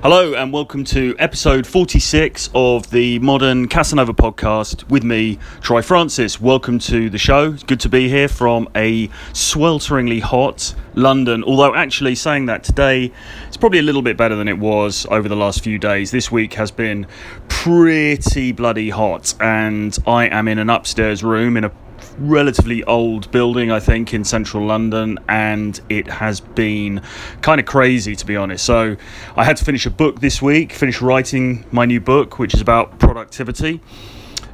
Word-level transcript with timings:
Hello, 0.00 0.32
and 0.32 0.52
welcome 0.52 0.84
to 0.84 1.16
episode 1.18 1.66
46 1.66 2.50
of 2.54 2.88
the 2.92 3.18
Modern 3.18 3.66
Casanova 3.66 4.14
podcast 4.14 4.88
with 4.88 5.02
me, 5.02 5.40
Troy 5.60 5.82
Francis. 5.82 6.40
Welcome 6.40 6.78
to 6.78 7.10
the 7.10 7.18
show. 7.18 7.54
It's 7.54 7.64
good 7.64 7.80
to 7.80 7.88
be 7.88 8.08
here 8.08 8.28
from 8.28 8.68
a 8.76 9.08
swelteringly 9.32 10.20
hot 10.20 10.72
London. 10.94 11.42
Although, 11.42 11.74
actually, 11.74 12.14
saying 12.14 12.46
that 12.46 12.62
today, 12.62 13.10
it's 13.48 13.56
probably 13.56 13.80
a 13.80 13.82
little 13.82 14.02
bit 14.02 14.16
better 14.16 14.36
than 14.36 14.46
it 14.46 14.60
was 14.60 15.04
over 15.10 15.28
the 15.28 15.34
last 15.34 15.64
few 15.64 15.80
days. 15.80 16.12
This 16.12 16.30
week 16.30 16.54
has 16.54 16.70
been 16.70 17.08
pretty 17.48 18.52
bloody 18.52 18.90
hot, 18.90 19.34
and 19.40 19.98
I 20.06 20.28
am 20.28 20.46
in 20.46 20.60
an 20.60 20.70
upstairs 20.70 21.24
room 21.24 21.56
in 21.56 21.64
a 21.64 21.72
relatively 22.18 22.84
old 22.84 23.30
building, 23.30 23.70
I 23.70 23.80
think, 23.80 24.12
in 24.12 24.24
central 24.24 24.66
London, 24.66 25.18
and 25.28 25.80
it 25.88 26.06
has 26.08 26.40
been 26.40 27.02
kind 27.42 27.60
of 27.60 27.66
crazy 27.66 28.16
to 28.16 28.26
be 28.26 28.36
honest. 28.36 28.64
So, 28.64 28.96
I 29.36 29.44
had 29.44 29.56
to 29.58 29.64
finish 29.64 29.86
a 29.86 29.90
book 29.90 30.20
this 30.20 30.42
week, 30.42 30.72
finish 30.72 31.00
writing 31.00 31.64
my 31.72 31.84
new 31.84 32.00
book, 32.00 32.38
which 32.38 32.54
is 32.54 32.60
about 32.60 32.98
productivity. 32.98 33.80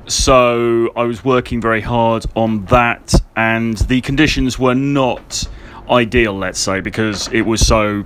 So, 0.06 0.92
I 0.96 1.04
was 1.04 1.24
working 1.24 1.60
very 1.60 1.80
hard 1.80 2.26
on 2.36 2.66
that, 2.66 3.14
and 3.36 3.76
the 3.76 4.00
conditions 4.02 4.58
were 4.58 4.74
not 4.74 5.48
ideal, 5.90 6.36
let's 6.36 6.58
say, 6.58 6.80
because 6.80 7.28
it 7.28 7.42
was 7.42 7.66
so 7.66 8.04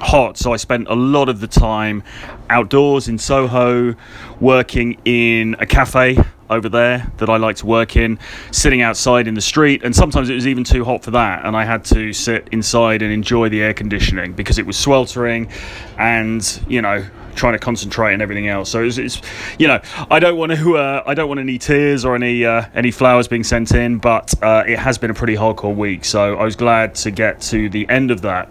hot. 0.00 0.36
So, 0.36 0.52
I 0.52 0.56
spent 0.56 0.88
a 0.88 0.94
lot 0.94 1.28
of 1.28 1.40
the 1.40 1.46
time 1.46 2.02
outdoors 2.48 3.08
in 3.08 3.18
Soho, 3.18 3.94
working 4.40 5.00
in 5.04 5.56
a 5.58 5.66
cafe 5.66 6.18
over 6.50 6.68
there 6.68 7.10
that 7.18 7.30
I 7.30 7.36
like 7.36 7.56
to 7.56 7.66
work 7.66 7.96
in, 7.96 8.18
sitting 8.50 8.82
outside 8.82 9.28
in 9.28 9.34
the 9.34 9.40
street, 9.40 9.82
and 9.84 9.94
sometimes 9.94 10.28
it 10.28 10.34
was 10.34 10.46
even 10.46 10.64
too 10.64 10.84
hot 10.84 11.04
for 11.04 11.12
that, 11.12 11.46
and 11.46 11.56
I 11.56 11.64
had 11.64 11.84
to 11.86 12.12
sit 12.12 12.48
inside 12.50 13.02
and 13.02 13.12
enjoy 13.12 13.48
the 13.48 13.62
air 13.62 13.72
conditioning 13.72 14.32
because 14.32 14.58
it 14.58 14.66
was 14.66 14.76
sweltering, 14.76 15.48
and 15.96 16.62
you 16.68 16.82
know 16.82 17.06
trying 17.36 17.52
to 17.52 17.58
concentrate 17.58 18.12
and 18.12 18.22
everything 18.22 18.48
else. 18.48 18.70
So 18.70 18.82
it's, 18.82 18.98
it's 18.98 19.22
you 19.58 19.68
know, 19.68 19.80
I 20.10 20.18
don't 20.18 20.36
want 20.36 20.52
to, 20.52 20.76
uh, 20.76 21.02
I 21.06 21.14
don't 21.14 21.28
want 21.28 21.40
any 21.40 21.58
tears 21.58 22.04
or 22.04 22.14
any 22.14 22.44
uh, 22.44 22.66
any 22.74 22.90
flowers 22.90 23.28
being 23.28 23.44
sent 23.44 23.72
in, 23.72 23.98
but 23.98 24.34
uh, 24.42 24.64
it 24.66 24.78
has 24.78 24.98
been 24.98 25.10
a 25.10 25.14
pretty 25.14 25.36
hardcore 25.36 25.74
week. 25.74 26.04
So 26.04 26.36
I 26.36 26.44
was 26.44 26.56
glad 26.56 26.94
to 26.96 27.10
get 27.10 27.40
to 27.42 27.68
the 27.68 27.88
end 27.88 28.10
of 28.10 28.22
that, 28.22 28.48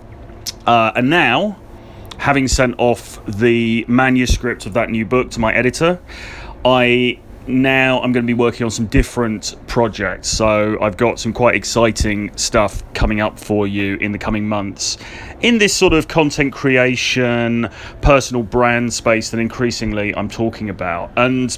uh, 0.70 0.92
and 0.96 1.10
now, 1.10 1.58
having 2.20 2.48
sent 2.48 2.76
off 2.78 3.20
the 3.26 3.84
manuscript 3.88 4.68
of 4.68 4.74
that 4.76 4.92
new 4.92 5.04
book 5.04 5.32
to 5.32 5.40
my 5.40 5.52
editor, 5.52 6.00
I 6.64 7.20
now 7.48 8.00
I'm 8.04 8.12
going 8.12 8.24
to 8.24 8.28
be 8.28 8.36
working 8.36 8.66
on 8.66 8.70
some 8.70 8.86
different 8.86 9.56
projects. 9.66 10.28
So 10.28 10.78
I've 10.80 10.96
got 10.96 11.20
some 11.20 11.34
quite 11.34 11.56
exciting 11.56 12.38
stuff 12.38 12.84
coming 12.94 13.20
up 13.20 13.40
for 13.40 13.66
you 13.66 13.96
in 13.96 14.12
the 14.12 14.20
coming 14.20 14.48
months 14.48 15.00
in 15.42 15.58
this 15.58 15.74
sort 15.74 15.94
of 15.94 16.08
content 16.08 16.54
creation, 16.54 17.68
personal 18.02 18.44
brand 18.44 18.94
space 18.94 19.32
that 19.32 19.40
increasingly 19.40 20.14
I'm 20.16 20.30
talking 20.30 20.70
about. 20.70 21.10
And 21.18 21.58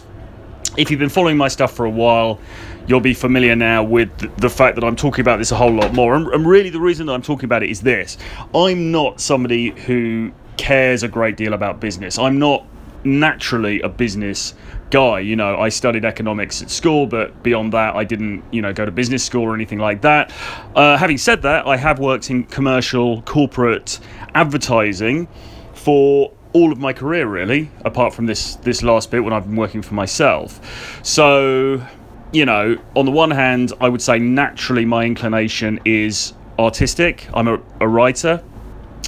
if 0.77 0.89
you've 0.89 1.01
been 1.01 1.09
following 1.09 1.35
my 1.35 1.49
stuff 1.49 1.73
for 1.73 1.83
a 1.83 1.89
while, 1.89 2.39
you'll 2.87 2.99
be 2.99 3.13
familiar 3.13 3.55
now 3.55 3.83
with 3.83 4.09
the 4.37 4.49
fact 4.49 4.75
that 4.75 4.83
I'm 4.83 4.95
talking 4.95 5.21
about 5.21 5.37
this 5.37 5.51
a 5.51 5.55
whole 5.55 5.73
lot 5.73 5.93
more. 5.93 6.15
And, 6.15 6.45
really, 6.45 6.69
the 6.69 6.79
reason 6.79 7.07
that 7.07 7.13
I'm 7.13 7.21
talking 7.21 7.45
about 7.45 7.63
it 7.63 7.69
is 7.69 7.81
this 7.81 8.17
I'm 8.53 8.91
not 8.91 9.19
somebody 9.19 9.71
who 9.71 10.31
cares 10.57 11.03
a 11.03 11.07
great 11.07 11.37
deal 11.37 11.53
about 11.53 11.79
business. 11.79 12.17
I'm 12.17 12.39
not 12.39 12.65
naturally 13.03 13.81
a 13.81 13.89
business 13.89 14.53
guy. 14.91 15.19
You 15.19 15.35
know, 15.35 15.57
I 15.57 15.69
studied 15.69 16.05
economics 16.05 16.61
at 16.61 16.69
school, 16.69 17.07
but 17.07 17.41
beyond 17.43 17.73
that, 17.73 17.95
I 17.95 18.03
didn't, 18.03 18.43
you 18.51 18.61
know, 18.61 18.73
go 18.73 18.85
to 18.85 18.91
business 18.91 19.23
school 19.23 19.43
or 19.43 19.55
anything 19.55 19.79
like 19.79 20.01
that. 20.01 20.31
Uh, 20.75 20.97
having 20.97 21.17
said 21.17 21.41
that, 21.43 21.65
I 21.65 21.77
have 21.77 21.99
worked 21.99 22.29
in 22.29 22.43
commercial 22.43 23.21
corporate 23.23 23.99
advertising 24.35 25.27
for 25.73 26.33
all 26.53 26.71
of 26.71 26.79
my 26.79 26.93
career, 26.93 27.27
really, 27.27 27.71
apart 27.85 28.13
from 28.13 28.25
this 28.25 28.55
this 28.57 28.83
last 28.83 29.09
bit 29.09 29.23
when 29.23 29.33
I've 29.33 29.45
been 29.45 29.55
working 29.55 29.81
for 29.81 29.93
myself. 29.93 30.99
So, 31.03 31.85
you 32.31 32.45
know, 32.45 32.77
on 32.95 33.05
the 33.05 33.11
one 33.11 33.31
hand, 33.31 33.73
I 33.81 33.89
would 33.89 34.01
say 34.01 34.19
naturally 34.19 34.85
my 34.85 35.05
inclination 35.05 35.79
is 35.85 36.33
artistic. 36.57 37.27
I'm 37.33 37.47
a, 37.47 37.59
a 37.79 37.87
writer. 37.87 38.43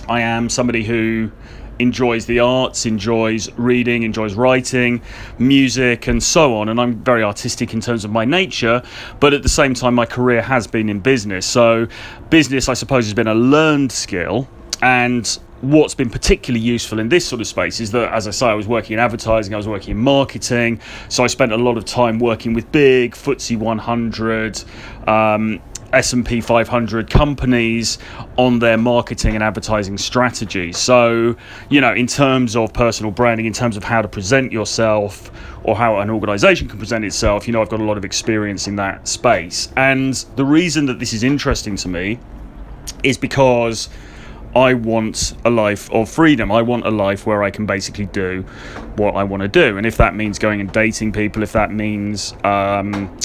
I 0.09 0.21
am 0.21 0.49
somebody 0.49 0.83
who 0.83 1.31
enjoys 1.79 2.25
the 2.25 2.39
arts, 2.39 2.85
enjoys 2.85 3.51
reading, 3.53 4.03
enjoys 4.03 4.35
writing, 4.35 5.01
music, 5.39 6.07
and 6.07 6.21
so 6.21 6.55
on. 6.57 6.69
And 6.69 6.79
I'm 6.79 6.95
very 7.03 7.23
artistic 7.23 7.73
in 7.73 7.81
terms 7.81 8.05
of 8.05 8.11
my 8.11 8.25
nature, 8.25 8.83
but 9.19 9.33
at 9.33 9.43
the 9.43 9.49
same 9.49 9.73
time, 9.73 9.95
my 9.95 10.05
career 10.05 10.41
has 10.41 10.67
been 10.67 10.89
in 10.89 10.99
business. 10.99 11.45
So, 11.45 11.87
business, 12.29 12.69
I 12.69 12.73
suppose, 12.73 13.05
has 13.05 13.13
been 13.13 13.27
a 13.27 13.35
learned 13.35 13.91
skill. 13.91 14.47
And 14.81 15.39
what's 15.63 15.95
been 15.95 16.09
particularly 16.09 16.63
useful 16.63 16.99
in 16.99 17.07
this 17.07 17.25
sort 17.25 17.39
of 17.39 17.47
space 17.47 17.79
is 17.79 17.91
that, 17.91 18.11
as 18.11 18.27
I 18.27 18.31
say, 18.31 18.47
I 18.47 18.53
was 18.53 18.67
working 18.67 18.95
in 18.95 18.99
advertising, 18.99 19.53
I 19.53 19.57
was 19.57 19.67
working 19.67 19.91
in 19.91 19.97
marketing, 19.97 20.81
so 21.07 21.23
I 21.23 21.27
spent 21.27 21.53
a 21.53 21.57
lot 21.57 21.77
of 21.77 21.85
time 21.85 22.19
working 22.19 22.53
with 22.53 22.69
big 22.71 23.13
FTSE 23.13 23.57
100. 23.57 24.63
Um, 25.07 25.61
S&P 25.93 26.41
500 26.41 27.07
companies 27.07 27.99
on 28.35 28.57
their 28.57 28.77
marketing 28.77 29.35
and 29.35 29.43
advertising 29.43 29.95
strategy. 29.95 30.73
So, 30.73 31.35
you 31.69 31.79
know, 31.81 31.93
in 31.93 32.07
terms 32.07 32.55
of 32.55 32.73
personal 32.73 33.11
branding, 33.11 33.45
in 33.45 33.53
terms 33.53 33.77
of 33.77 33.83
how 33.83 34.01
to 34.01 34.07
present 34.07 34.51
yourself 34.51 35.29
or 35.63 35.75
how 35.75 35.99
an 35.99 36.09
organization 36.09 36.67
can 36.67 36.79
present 36.79 37.05
itself, 37.05 37.45
you 37.45 37.53
know, 37.53 37.61
I've 37.61 37.69
got 37.69 37.79
a 37.79 37.83
lot 37.83 37.97
of 37.97 38.05
experience 38.05 38.67
in 38.67 38.75
that 38.77 39.07
space. 39.07 39.69
And 39.77 40.15
the 40.35 40.43
reason 40.43 40.87
that 40.87 40.97
this 40.97 41.13
is 41.13 41.21
interesting 41.21 41.75
to 41.75 41.87
me 41.87 42.17
is 43.03 43.15
because 43.15 43.87
I 44.55 44.73
want 44.75 45.33
a 45.45 45.49
life 45.49 45.91
of 45.91 46.09
freedom. 46.09 46.51
I 46.51 46.61
want 46.61 46.85
a 46.85 46.91
life 46.91 47.25
where 47.25 47.43
I 47.43 47.49
can 47.49 47.65
basically 47.65 48.05
do 48.05 48.41
what 48.95 49.15
I 49.15 49.23
want 49.23 49.41
to 49.41 49.47
do. 49.47 49.77
And 49.77 49.85
if 49.85 49.97
that 49.97 50.15
means 50.15 50.37
going 50.37 50.61
and 50.61 50.71
dating 50.71 51.11
people, 51.11 51.41
if 51.41 51.53
that 51.53 51.71
means 51.71 52.35
um, 52.43 53.17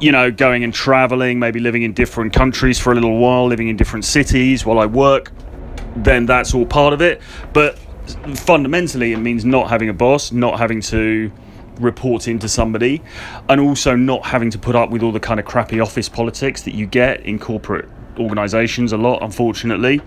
you 0.00 0.12
know, 0.12 0.30
going 0.30 0.64
and 0.64 0.74
traveling, 0.74 1.38
maybe 1.38 1.60
living 1.60 1.82
in 1.82 1.92
different 1.92 2.32
countries 2.32 2.78
for 2.78 2.92
a 2.92 2.94
little 2.94 3.18
while, 3.18 3.46
living 3.46 3.68
in 3.68 3.76
different 3.76 4.04
cities 4.04 4.66
while 4.66 4.78
I 4.78 4.86
work, 4.86 5.32
then 5.96 6.26
that's 6.26 6.54
all 6.54 6.66
part 6.66 6.92
of 6.92 7.00
it. 7.00 7.20
But 7.52 7.78
fundamentally, 8.34 9.12
it 9.12 9.18
means 9.18 9.44
not 9.44 9.70
having 9.70 9.88
a 9.88 9.94
boss, 9.94 10.32
not 10.32 10.58
having 10.58 10.80
to 10.82 11.32
report 11.80 12.28
into 12.28 12.48
somebody, 12.48 13.02
and 13.48 13.60
also 13.60 13.96
not 13.96 14.26
having 14.26 14.50
to 14.50 14.58
put 14.58 14.74
up 14.74 14.90
with 14.90 15.02
all 15.02 15.12
the 15.12 15.20
kind 15.20 15.40
of 15.40 15.46
crappy 15.46 15.80
office 15.80 16.08
politics 16.08 16.62
that 16.62 16.74
you 16.74 16.86
get 16.86 17.20
in 17.20 17.38
corporate 17.38 17.88
organizations 18.18 18.92
a 18.92 18.96
lot, 18.96 19.22
unfortunately 19.22 20.00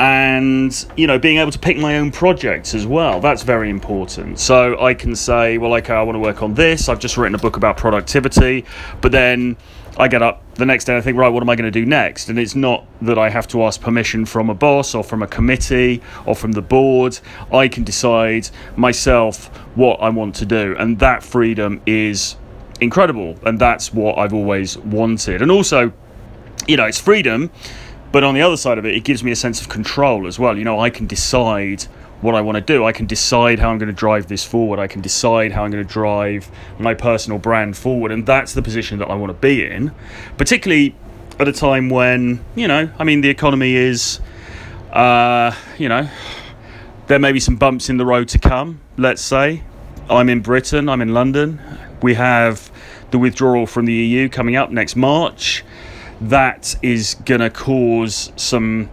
and 0.00 0.86
you 0.96 1.06
know 1.06 1.18
being 1.18 1.36
able 1.36 1.50
to 1.50 1.58
pick 1.58 1.76
my 1.76 1.98
own 1.98 2.10
projects 2.10 2.74
as 2.74 2.86
well 2.86 3.20
that's 3.20 3.42
very 3.42 3.68
important. 3.68 4.40
So 4.40 4.80
i 4.80 4.94
can 4.94 5.14
say 5.14 5.58
well 5.58 5.74
okay 5.74 5.94
i 5.94 6.02
want 6.02 6.16
to 6.16 6.20
work 6.20 6.42
on 6.42 6.54
this. 6.54 6.88
I've 6.88 6.98
just 6.98 7.16
written 7.18 7.34
a 7.34 7.38
book 7.38 7.56
about 7.56 7.76
productivity. 7.76 8.64
But 9.02 9.12
then 9.12 9.56
i 9.98 10.08
get 10.08 10.22
up 10.22 10.42
the 10.54 10.64
next 10.64 10.84
day 10.84 10.94
and 10.94 11.00
i 11.00 11.04
think 11.04 11.18
right 11.18 11.28
what 11.28 11.42
am 11.42 11.50
i 11.50 11.54
going 11.54 11.70
to 11.70 11.80
do 11.80 11.84
next? 11.84 12.30
And 12.30 12.38
it's 12.38 12.54
not 12.54 12.86
that 13.02 13.18
i 13.18 13.28
have 13.28 13.46
to 13.48 13.62
ask 13.62 13.78
permission 13.80 14.24
from 14.24 14.48
a 14.48 14.54
boss 14.54 14.94
or 14.94 15.04
from 15.04 15.22
a 15.22 15.26
committee 15.26 16.02
or 16.24 16.34
from 16.34 16.52
the 16.52 16.62
board. 16.62 17.20
I 17.52 17.68
can 17.68 17.84
decide 17.84 18.48
myself 18.76 19.54
what 19.76 20.00
i 20.00 20.08
want 20.08 20.34
to 20.36 20.46
do. 20.46 20.74
And 20.78 20.98
that 21.00 21.22
freedom 21.22 21.82
is 21.84 22.36
incredible. 22.80 23.38
And 23.44 23.58
that's 23.58 23.92
what 23.92 24.16
i've 24.16 24.32
always 24.32 24.78
wanted. 24.78 25.42
And 25.42 25.50
also 25.50 25.92
you 26.66 26.78
know 26.78 26.86
it's 26.86 27.00
freedom 27.00 27.50
but 28.12 28.24
on 28.24 28.34
the 28.34 28.42
other 28.42 28.56
side 28.56 28.78
of 28.78 28.84
it, 28.84 28.94
it 28.94 29.04
gives 29.04 29.22
me 29.22 29.30
a 29.30 29.36
sense 29.36 29.60
of 29.60 29.68
control 29.68 30.26
as 30.26 30.38
well. 30.38 30.56
You 30.56 30.64
know, 30.64 30.80
I 30.80 30.90
can 30.90 31.06
decide 31.06 31.82
what 32.20 32.34
I 32.34 32.40
want 32.40 32.56
to 32.56 32.60
do. 32.60 32.84
I 32.84 32.92
can 32.92 33.06
decide 33.06 33.58
how 33.58 33.70
I'm 33.70 33.78
going 33.78 33.88
to 33.88 33.94
drive 33.94 34.26
this 34.26 34.44
forward. 34.44 34.78
I 34.78 34.86
can 34.86 35.00
decide 35.00 35.52
how 35.52 35.64
I'm 35.64 35.70
going 35.70 35.84
to 35.84 35.90
drive 35.90 36.50
my 36.78 36.94
personal 36.94 37.38
brand 37.38 37.76
forward. 37.76 38.12
And 38.12 38.26
that's 38.26 38.52
the 38.52 38.62
position 38.62 38.98
that 38.98 39.08
I 39.08 39.14
want 39.14 39.30
to 39.30 39.34
be 39.34 39.64
in, 39.64 39.92
particularly 40.36 40.94
at 41.38 41.48
a 41.48 41.52
time 41.52 41.88
when, 41.88 42.44
you 42.54 42.68
know, 42.68 42.90
I 42.98 43.04
mean, 43.04 43.22
the 43.22 43.30
economy 43.30 43.74
is, 43.74 44.20
uh, 44.92 45.54
you 45.78 45.88
know, 45.88 46.08
there 47.06 47.18
may 47.18 47.32
be 47.32 47.40
some 47.40 47.56
bumps 47.56 47.88
in 47.88 47.96
the 47.96 48.04
road 48.04 48.28
to 48.28 48.38
come, 48.38 48.80
let's 48.96 49.22
say. 49.22 49.62
I'm 50.10 50.28
in 50.28 50.40
Britain, 50.40 50.88
I'm 50.88 51.00
in 51.00 51.14
London. 51.14 51.60
We 52.02 52.14
have 52.14 52.70
the 53.10 53.18
withdrawal 53.18 53.66
from 53.66 53.86
the 53.86 53.92
EU 53.92 54.28
coming 54.28 54.56
up 54.56 54.70
next 54.70 54.96
March 54.96 55.64
that 56.20 56.76
is 56.82 57.14
going 57.24 57.40
to 57.40 57.50
cause 57.50 58.32
some 58.36 58.90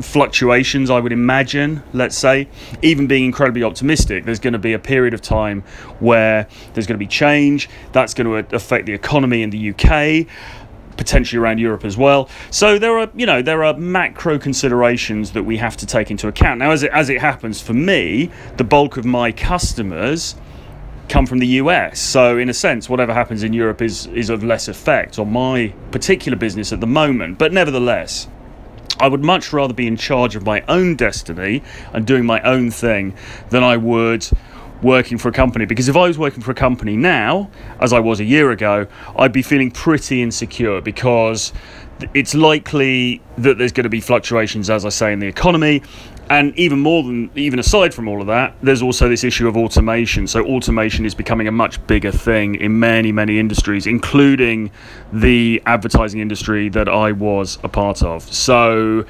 fluctuations, 0.00 0.90
I 0.90 1.00
would 1.00 1.12
imagine, 1.12 1.82
let's 1.92 2.16
say. 2.16 2.48
Even 2.82 3.06
being 3.06 3.24
incredibly 3.24 3.62
optimistic, 3.62 4.24
there's 4.24 4.38
going 4.38 4.52
to 4.52 4.58
be 4.58 4.72
a 4.72 4.78
period 4.78 5.14
of 5.14 5.20
time 5.20 5.62
where 5.98 6.46
there's 6.74 6.86
going 6.86 6.98
to 6.98 7.04
be 7.04 7.06
change. 7.06 7.68
That's 7.92 8.14
going 8.14 8.26
to 8.26 8.54
affect 8.54 8.86
the 8.86 8.92
economy 8.92 9.42
in 9.42 9.50
the 9.50 9.70
UK. 9.70 10.26
Potentially 10.96 11.40
around 11.40 11.58
Europe 11.58 11.84
as 11.84 11.96
well. 11.96 12.28
So 12.50 12.76
there 12.76 12.98
are, 12.98 13.08
you 13.14 13.24
know, 13.24 13.40
there 13.40 13.62
are 13.62 13.72
macro 13.74 14.36
considerations 14.36 15.30
that 15.30 15.44
we 15.44 15.56
have 15.58 15.76
to 15.76 15.86
take 15.86 16.10
into 16.10 16.26
account. 16.26 16.58
Now, 16.58 16.72
as 16.72 16.82
it 16.82 16.90
as 16.90 17.08
it 17.08 17.20
happens 17.20 17.60
for 17.60 17.72
me, 17.72 18.32
the 18.56 18.64
bulk 18.64 18.96
of 18.96 19.04
my 19.04 19.30
customers 19.30 20.34
come 21.08 21.26
from 21.26 21.38
the 21.38 21.46
US. 21.46 21.98
So 22.00 22.38
in 22.38 22.48
a 22.48 22.54
sense, 22.54 22.88
whatever 22.88 23.14
happens 23.14 23.42
in 23.42 23.52
Europe 23.52 23.82
is 23.82 24.06
is 24.06 24.30
of 24.30 24.44
less 24.44 24.68
effect 24.68 25.18
on 25.18 25.32
my 25.32 25.72
particular 25.90 26.36
business 26.36 26.72
at 26.72 26.80
the 26.80 26.86
moment. 26.86 27.38
But 27.38 27.52
nevertheless, 27.52 28.28
I 29.00 29.08
would 29.08 29.24
much 29.24 29.52
rather 29.52 29.74
be 29.74 29.86
in 29.86 29.96
charge 29.96 30.36
of 30.36 30.44
my 30.44 30.62
own 30.68 30.96
destiny 30.96 31.62
and 31.92 32.06
doing 32.06 32.26
my 32.26 32.40
own 32.42 32.70
thing 32.70 33.14
than 33.50 33.62
I 33.62 33.76
would 33.76 34.28
working 34.82 35.18
for 35.18 35.28
a 35.28 35.32
company. 35.32 35.66
Because 35.66 35.88
if 35.88 35.96
I 35.96 36.06
was 36.06 36.18
working 36.18 36.42
for 36.42 36.50
a 36.50 36.54
company 36.54 36.96
now, 36.96 37.50
as 37.80 37.92
I 37.92 38.00
was 38.00 38.20
a 38.20 38.24
year 38.24 38.50
ago, 38.50 38.86
I'd 39.16 39.32
be 39.32 39.42
feeling 39.42 39.70
pretty 39.70 40.22
insecure 40.22 40.80
because 40.80 41.52
it's 42.14 42.34
likely 42.34 43.20
that 43.38 43.58
there's 43.58 43.72
going 43.72 43.84
to 43.84 43.90
be 43.90 44.00
fluctuations, 44.00 44.70
as 44.70 44.84
I 44.84 44.90
say, 44.90 45.12
in 45.12 45.18
the 45.18 45.26
economy. 45.26 45.82
And 46.30 46.56
even 46.58 46.80
more 46.80 47.02
than, 47.02 47.30
even 47.36 47.58
aside 47.58 47.94
from 47.94 48.06
all 48.06 48.20
of 48.20 48.26
that, 48.26 48.54
there's 48.62 48.82
also 48.82 49.08
this 49.08 49.24
issue 49.24 49.48
of 49.48 49.56
automation. 49.56 50.26
So, 50.26 50.44
automation 50.44 51.06
is 51.06 51.14
becoming 51.14 51.48
a 51.48 51.52
much 51.52 51.84
bigger 51.86 52.12
thing 52.12 52.56
in 52.56 52.78
many, 52.78 53.12
many 53.12 53.38
industries, 53.38 53.86
including 53.86 54.70
the 55.12 55.62
advertising 55.64 56.20
industry 56.20 56.68
that 56.70 56.88
I 56.88 57.12
was 57.12 57.58
a 57.62 57.68
part 57.68 58.02
of. 58.02 58.22
So, 58.22 59.06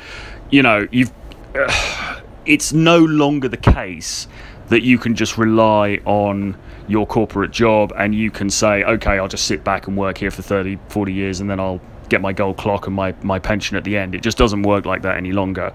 you 0.51 0.63
know, 0.63 0.87
you've, 0.93 1.13
uh, 1.57 2.21
it's 2.47 2.73
no 2.73 2.99
longer 2.99 3.49
the 3.49 3.57
case 3.57 4.29
that 4.69 4.83
you 4.83 4.99
can 4.99 5.15
just 5.15 5.37
rely 5.37 6.01
on 6.05 6.57
your 6.87 7.07
corporate 7.07 7.51
job 7.51 7.93
and 7.97 8.15
you 8.15 8.31
can 8.31 8.49
say, 8.49 8.85
okay, 8.85 9.19
I'll 9.19 9.29
just 9.29 9.47
sit 9.47 9.65
back 9.65 9.87
and 9.87 9.97
work 9.97 10.19
here 10.19 10.31
for 10.31 10.43
30, 10.43 10.79
40 10.89 11.13
years 11.13 11.41
and 11.41 11.51
then 11.51 11.61
I'll 11.61 11.81
get 12.09 12.21
my 12.21 12.33
gold 12.33 12.57
clock 12.57 12.87
and 12.87 12.97
my, 12.97 13.15
my 13.23 13.39
pension 13.39 13.77
at 13.77 13.85
the 13.85 13.97
end. 13.97 14.15
It 14.15 14.23
just 14.23 14.39
doesn't 14.39 14.63
work 14.63 14.87
like 14.87 15.03
that 15.03 15.17
any 15.17 15.33
longer. 15.33 15.73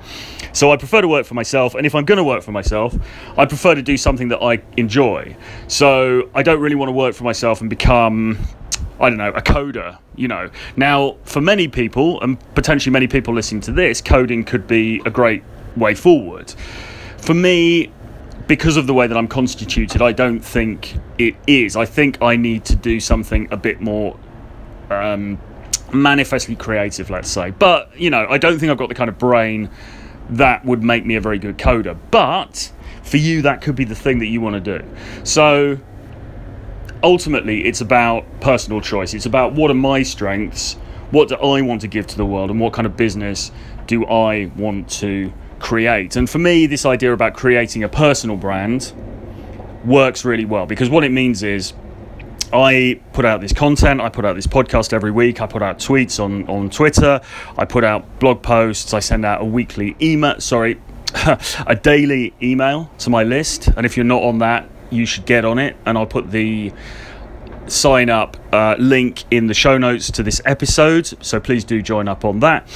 So 0.51 0.71
I 0.71 0.77
prefer 0.77 1.01
to 1.01 1.07
work 1.07 1.25
for 1.25 1.33
myself. 1.33 1.75
And 1.75 1.85
if 1.85 1.95
I'm 1.95 2.06
going 2.06 2.18
to 2.18 2.24
work 2.24 2.44
for 2.44 2.51
myself, 2.51 2.95
I 3.38 3.45
prefer 3.45 3.75
to 3.75 3.81
do 3.81 3.97
something 3.97 4.30
that 4.30 4.41
I 4.41 4.62
enjoy. 4.77 5.35
So 5.68 6.30
I 6.35 6.44
don't 6.44 6.59
really 6.59 6.75
want 6.75 6.89
to 6.89 6.94
work 6.94 7.15
for 7.15 7.24
myself 7.24 7.62
and 7.62 7.69
become. 7.69 8.38
I 9.00 9.09
don't 9.09 9.18
know, 9.18 9.31
a 9.31 9.41
coder, 9.41 9.97
you 10.15 10.27
know. 10.27 10.50
Now, 10.77 11.18
for 11.24 11.41
many 11.41 11.68
people, 11.68 12.21
and 12.21 12.39
potentially 12.53 12.94
many 12.94 13.07
people 13.07 13.33
listening 13.33 13.62
to 13.62 13.71
this, 13.71 14.01
coding 14.01 14.44
could 14.45 14.68
be 14.68 15.01
a 15.06 15.09
great 15.09 15.44
way 15.75 15.95
forward. 15.95 16.53
For 17.18 17.33
me, 17.33 17.91
because 18.47 18.77
of 18.77 18.88
the 18.88 18.94
way 18.94 19.07
that 19.07 19.18
I'm 19.18 19.27
constituted, 19.27 20.01
I 20.01 20.12
don't 20.12 20.39
think 20.39 20.95
it 21.18 21.36
is. 21.47 21.75
I 21.75 21.86
think 21.86 22.21
I 22.21 22.36
need 22.36 22.65
to 22.65 22.75
do 22.75 23.00
something 23.00 23.47
a 23.51 23.57
bit 23.57 23.81
more 23.81 24.18
um, 24.89 25.39
manifestly 25.93 26.55
creative, 26.55 27.09
let's 27.09 27.29
say. 27.29 27.51
But, 27.51 27.97
you 27.99 28.09
know, 28.09 28.27
I 28.29 28.37
don't 28.37 28.59
think 28.59 28.71
I've 28.71 28.77
got 28.77 28.89
the 28.89 28.95
kind 28.95 29.09
of 29.09 29.17
brain 29.17 29.69
that 30.29 30.65
would 30.65 30.83
make 30.83 31.05
me 31.05 31.15
a 31.15 31.21
very 31.21 31.39
good 31.39 31.57
coder. 31.57 31.97
But 32.11 32.71
for 33.03 33.17
you, 33.17 33.41
that 33.43 33.61
could 33.61 33.75
be 33.75 33.83
the 33.83 33.95
thing 33.95 34.19
that 34.19 34.27
you 34.27 34.41
want 34.41 34.63
to 34.63 34.79
do. 34.79 34.85
So 35.23 35.77
ultimately, 37.03 37.65
it's 37.65 37.81
about 37.81 38.25
personal 38.39 38.81
choice. 38.81 39.13
It's 39.13 39.25
about 39.25 39.53
what 39.53 39.69
are 39.69 39.75
my 39.75 40.03
strengths, 40.03 40.73
what 41.11 41.29
do 41.29 41.35
I 41.35 41.61
want 41.61 41.81
to 41.81 41.87
give 41.87 42.07
to 42.07 42.17
the 42.17 42.25
world, 42.25 42.49
and 42.49 42.59
what 42.59 42.73
kind 42.73 42.85
of 42.85 42.95
business 42.95 43.51
do 43.85 44.05
I 44.05 44.51
want 44.55 44.89
to 44.91 45.33
create. 45.59 46.15
And 46.15 46.29
for 46.29 46.39
me, 46.39 46.65
this 46.65 46.85
idea 46.85 47.13
about 47.13 47.33
creating 47.33 47.83
a 47.83 47.89
personal 47.89 48.37
brand 48.37 48.93
works 49.85 50.23
really 50.23 50.45
well 50.45 50.65
because 50.65 50.89
what 50.89 51.03
it 51.03 51.11
means 51.11 51.43
is 51.43 51.73
I 52.53 53.00
put 53.13 53.25
out 53.25 53.41
this 53.41 53.53
content, 53.53 54.00
I 54.00 54.09
put 54.09 54.25
out 54.25 54.35
this 54.35 54.47
podcast 54.47 54.94
every 54.94 55.11
week, 55.11 55.41
I 55.41 55.47
put 55.47 55.63
out 55.63 55.79
tweets 55.79 56.23
on, 56.23 56.47
on 56.47 56.69
Twitter, 56.69 57.19
I 57.57 57.65
put 57.65 57.83
out 57.83 58.19
blog 58.19 58.44
posts, 58.44 58.94
I 58.94 59.00
send 59.00 59.25
out 59.25 59.41
a 59.41 59.45
weekly 59.45 59.95
email, 60.00 60.39
sorry, 60.39 60.79
a 61.67 61.75
daily 61.75 62.33
email 62.41 62.91
to 63.00 63.09
my 63.09 63.23
list. 63.23 63.67
And 63.67 63.85
if 63.85 63.97
you're 63.97 64.03
not 64.03 64.23
on 64.23 64.39
that, 64.39 64.69
you 64.91 65.05
should 65.05 65.25
get 65.25 65.45
on 65.45 65.59
it. 65.59 65.75
And 65.85 65.97
I'll 65.97 66.05
put 66.05 66.31
the 66.31 66.71
sign 67.67 68.09
up 68.09 68.38
uh, 68.53 68.75
link 68.77 69.23
in 69.31 69.47
the 69.47 69.53
show 69.53 69.77
notes 69.77 70.11
to 70.11 70.23
this 70.23 70.41
episode. 70.45 71.05
So 71.25 71.39
please 71.39 71.63
do 71.63 71.81
join 71.81 72.07
up 72.07 72.25
on 72.25 72.39
that. 72.41 72.67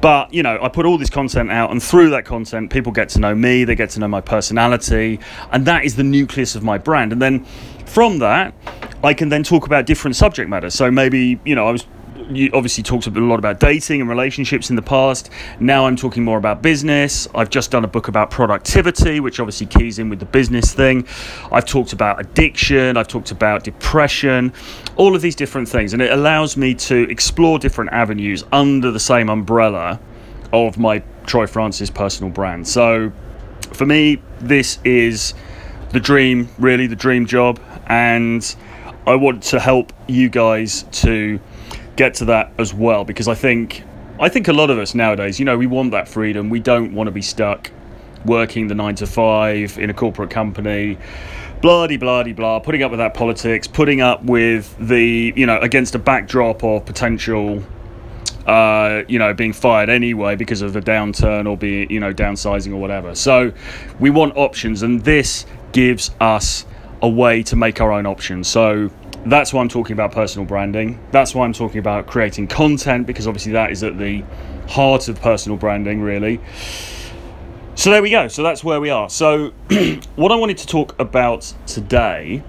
But, 0.00 0.34
you 0.34 0.42
know, 0.42 0.58
I 0.60 0.68
put 0.68 0.84
all 0.84 0.98
this 0.98 1.10
content 1.10 1.52
out, 1.52 1.70
and 1.70 1.80
through 1.80 2.10
that 2.10 2.24
content, 2.24 2.72
people 2.72 2.90
get 2.90 3.08
to 3.10 3.20
know 3.20 3.36
me, 3.36 3.62
they 3.62 3.76
get 3.76 3.90
to 3.90 4.00
know 4.00 4.08
my 4.08 4.20
personality, 4.20 5.20
and 5.52 5.64
that 5.66 5.84
is 5.84 5.94
the 5.94 6.02
nucleus 6.02 6.56
of 6.56 6.64
my 6.64 6.76
brand. 6.76 7.12
And 7.12 7.22
then 7.22 7.44
from 7.86 8.18
that, 8.18 8.52
I 9.04 9.14
can 9.14 9.28
then 9.28 9.42
talk 9.42 9.66
about 9.66 9.86
different 9.86 10.16
subject 10.16 10.48
matter. 10.48 10.70
So 10.70 10.90
maybe, 10.90 11.40
you 11.44 11.54
know, 11.54 11.66
I 11.66 11.72
was 11.72 11.86
you 12.30 12.50
obviously 12.52 12.82
talked 12.82 13.06
a 13.06 13.10
lot 13.10 13.38
about 13.38 13.60
dating 13.60 14.00
and 14.00 14.08
relationships 14.08 14.70
in 14.70 14.76
the 14.76 14.82
past. 14.82 15.30
Now 15.60 15.86
I'm 15.86 15.96
talking 15.96 16.24
more 16.24 16.38
about 16.38 16.62
business. 16.62 17.28
I've 17.34 17.50
just 17.50 17.70
done 17.70 17.84
a 17.84 17.88
book 17.88 18.08
about 18.08 18.30
productivity, 18.30 19.20
which 19.20 19.40
obviously 19.40 19.66
keys 19.66 19.98
in 19.98 20.08
with 20.08 20.18
the 20.18 20.26
business 20.26 20.72
thing. 20.72 21.06
I've 21.50 21.64
talked 21.64 21.92
about 21.92 22.20
addiction. 22.20 22.96
I've 22.96 23.08
talked 23.08 23.30
about 23.30 23.64
depression, 23.64 24.52
all 24.96 25.14
of 25.14 25.22
these 25.22 25.34
different 25.34 25.68
things. 25.68 25.92
And 25.92 26.02
it 26.02 26.12
allows 26.12 26.56
me 26.56 26.74
to 26.74 27.10
explore 27.10 27.58
different 27.58 27.92
avenues 27.92 28.44
under 28.52 28.90
the 28.90 29.00
same 29.00 29.28
umbrella 29.28 30.00
of 30.52 30.78
my 30.78 31.02
Troy 31.26 31.46
Francis 31.46 31.90
personal 31.90 32.30
brand. 32.30 32.68
So 32.68 33.12
for 33.72 33.86
me, 33.86 34.22
this 34.40 34.78
is 34.84 35.34
the 35.90 36.00
dream, 36.00 36.48
really, 36.58 36.86
the 36.86 36.96
dream 36.96 37.26
job. 37.26 37.60
And 37.86 38.54
I 39.06 39.16
want 39.16 39.42
to 39.44 39.60
help 39.60 39.92
you 40.06 40.28
guys 40.28 40.84
to 41.02 41.40
get 41.96 42.14
to 42.14 42.24
that 42.26 42.52
as 42.58 42.72
well 42.72 43.04
because 43.04 43.28
I 43.28 43.34
think 43.34 43.82
I 44.20 44.28
think 44.28 44.46
a 44.48 44.52
lot 44.52 44.70
of 44.70 44.78
us 44.78 44.94
nowadays, 44.94 45.40
you 45.40 45.44
know, 45.44 45.58
we 45.58 45.66
want 45.66 45.90
that 45.90 46.08
freedom. 46.08 46.48
We 46.48 46.60
don't 46.60 46.94
want 46.94 47.08
to 47.08 47.10
be 47.10 47.22
stuck 47.22 47.70
working 48.24 48.68
the 48.68 48.74
nine 48.74 48.94
to 48.96 49.06
five 49.06 49.78
in 49.78 49.90
a 49.90 49.94
corporate 49.94 50.30
company, 50.30 50.96
blah 51.60 51.88
blah 51.88 52.22
blah, 52.22 52.60
putting 52.60 52.84
up 52.84 52.92
with 52.92 52.98
that 52.98 53.14
politics, 53.14 53.66
putting 53.66 54.00
up 54.00 54.22
with 54.22 54.76
the 54.78 55.32
you 55.34 55.46
know 55.46 55.58
against 55.58 55.94
a 55.94 55.98
backdrop 55.98 56.62
of 56.62 56.84
potential. 56.86 57.62
Uh, 58.46 59.04
you 59.06 59.20
know, 59.20 59.32
being 59.32 59.52
fired 59.52 59.88
anyway 59.88 60.34
because 60.34 60.62
of 60.62 60.74
a 60.74 60.80
downturn 60.80 61.48
or 61.48 61.56
be 61.56 61.86
you 61.88 62.00
know 62.00 62.12
downsizing 62.12 62.72
or 62.72 62.76
whatever. 62.76 63.14
So 63.14 63.52
we 64.00 64.10
want 64.10 64.36
options, 64.36 64.82
and 64.82 65.00
this 65.04 65.46
gives 65.70 66.10
us 66.20 66.66
a 67.02 67.08
way 67.08 67.42
to 67.42 67.56
make 67.56 67.80
our 67.80 67.92
own 67.92 68.06
options. 68.06 68.48
So 68.48 68.90
that's 69.26 69.52
why 69.52 69.60
I'm 69.60 69.68
talking 69.68 69.92
about 69.92 70.12
personal 70.12 70.46
branding. 70.46 70.98
That's 71.10 71.34
why 71.34 71.44
I'm 71.44 71.52
talking 71.52 71.78
about 71.78 72.06
creating 72.06 72.46
content 72.46 73.06
because 73.06 73.26
obviously 73.26 73.52
that 73.52 73.70
is 73.70 73.82
at 73.82 73.98
the 73.98 74.24
heart 74.68 75.08
of 75.08 75.20
personal 75.20 75.58
branding, 75.58 76.00
really. 76.00 76.40
So 77.74 77.90
there 77.90 78.02
we 78.02 78.10
go. 78.10 78.28
So 78.28 78.42
that's 78.42 78.62
where 78.62 78.80
we 78.80 78.90
are. 78.90 79.10
So 79.10 79.50
what 80.16 80.32
I 80.32 80.36
wanted 80.36 80.58
to 80.58 80.66
talk 80.66 80.98
about 81.00 81.52
today 81.66 82.42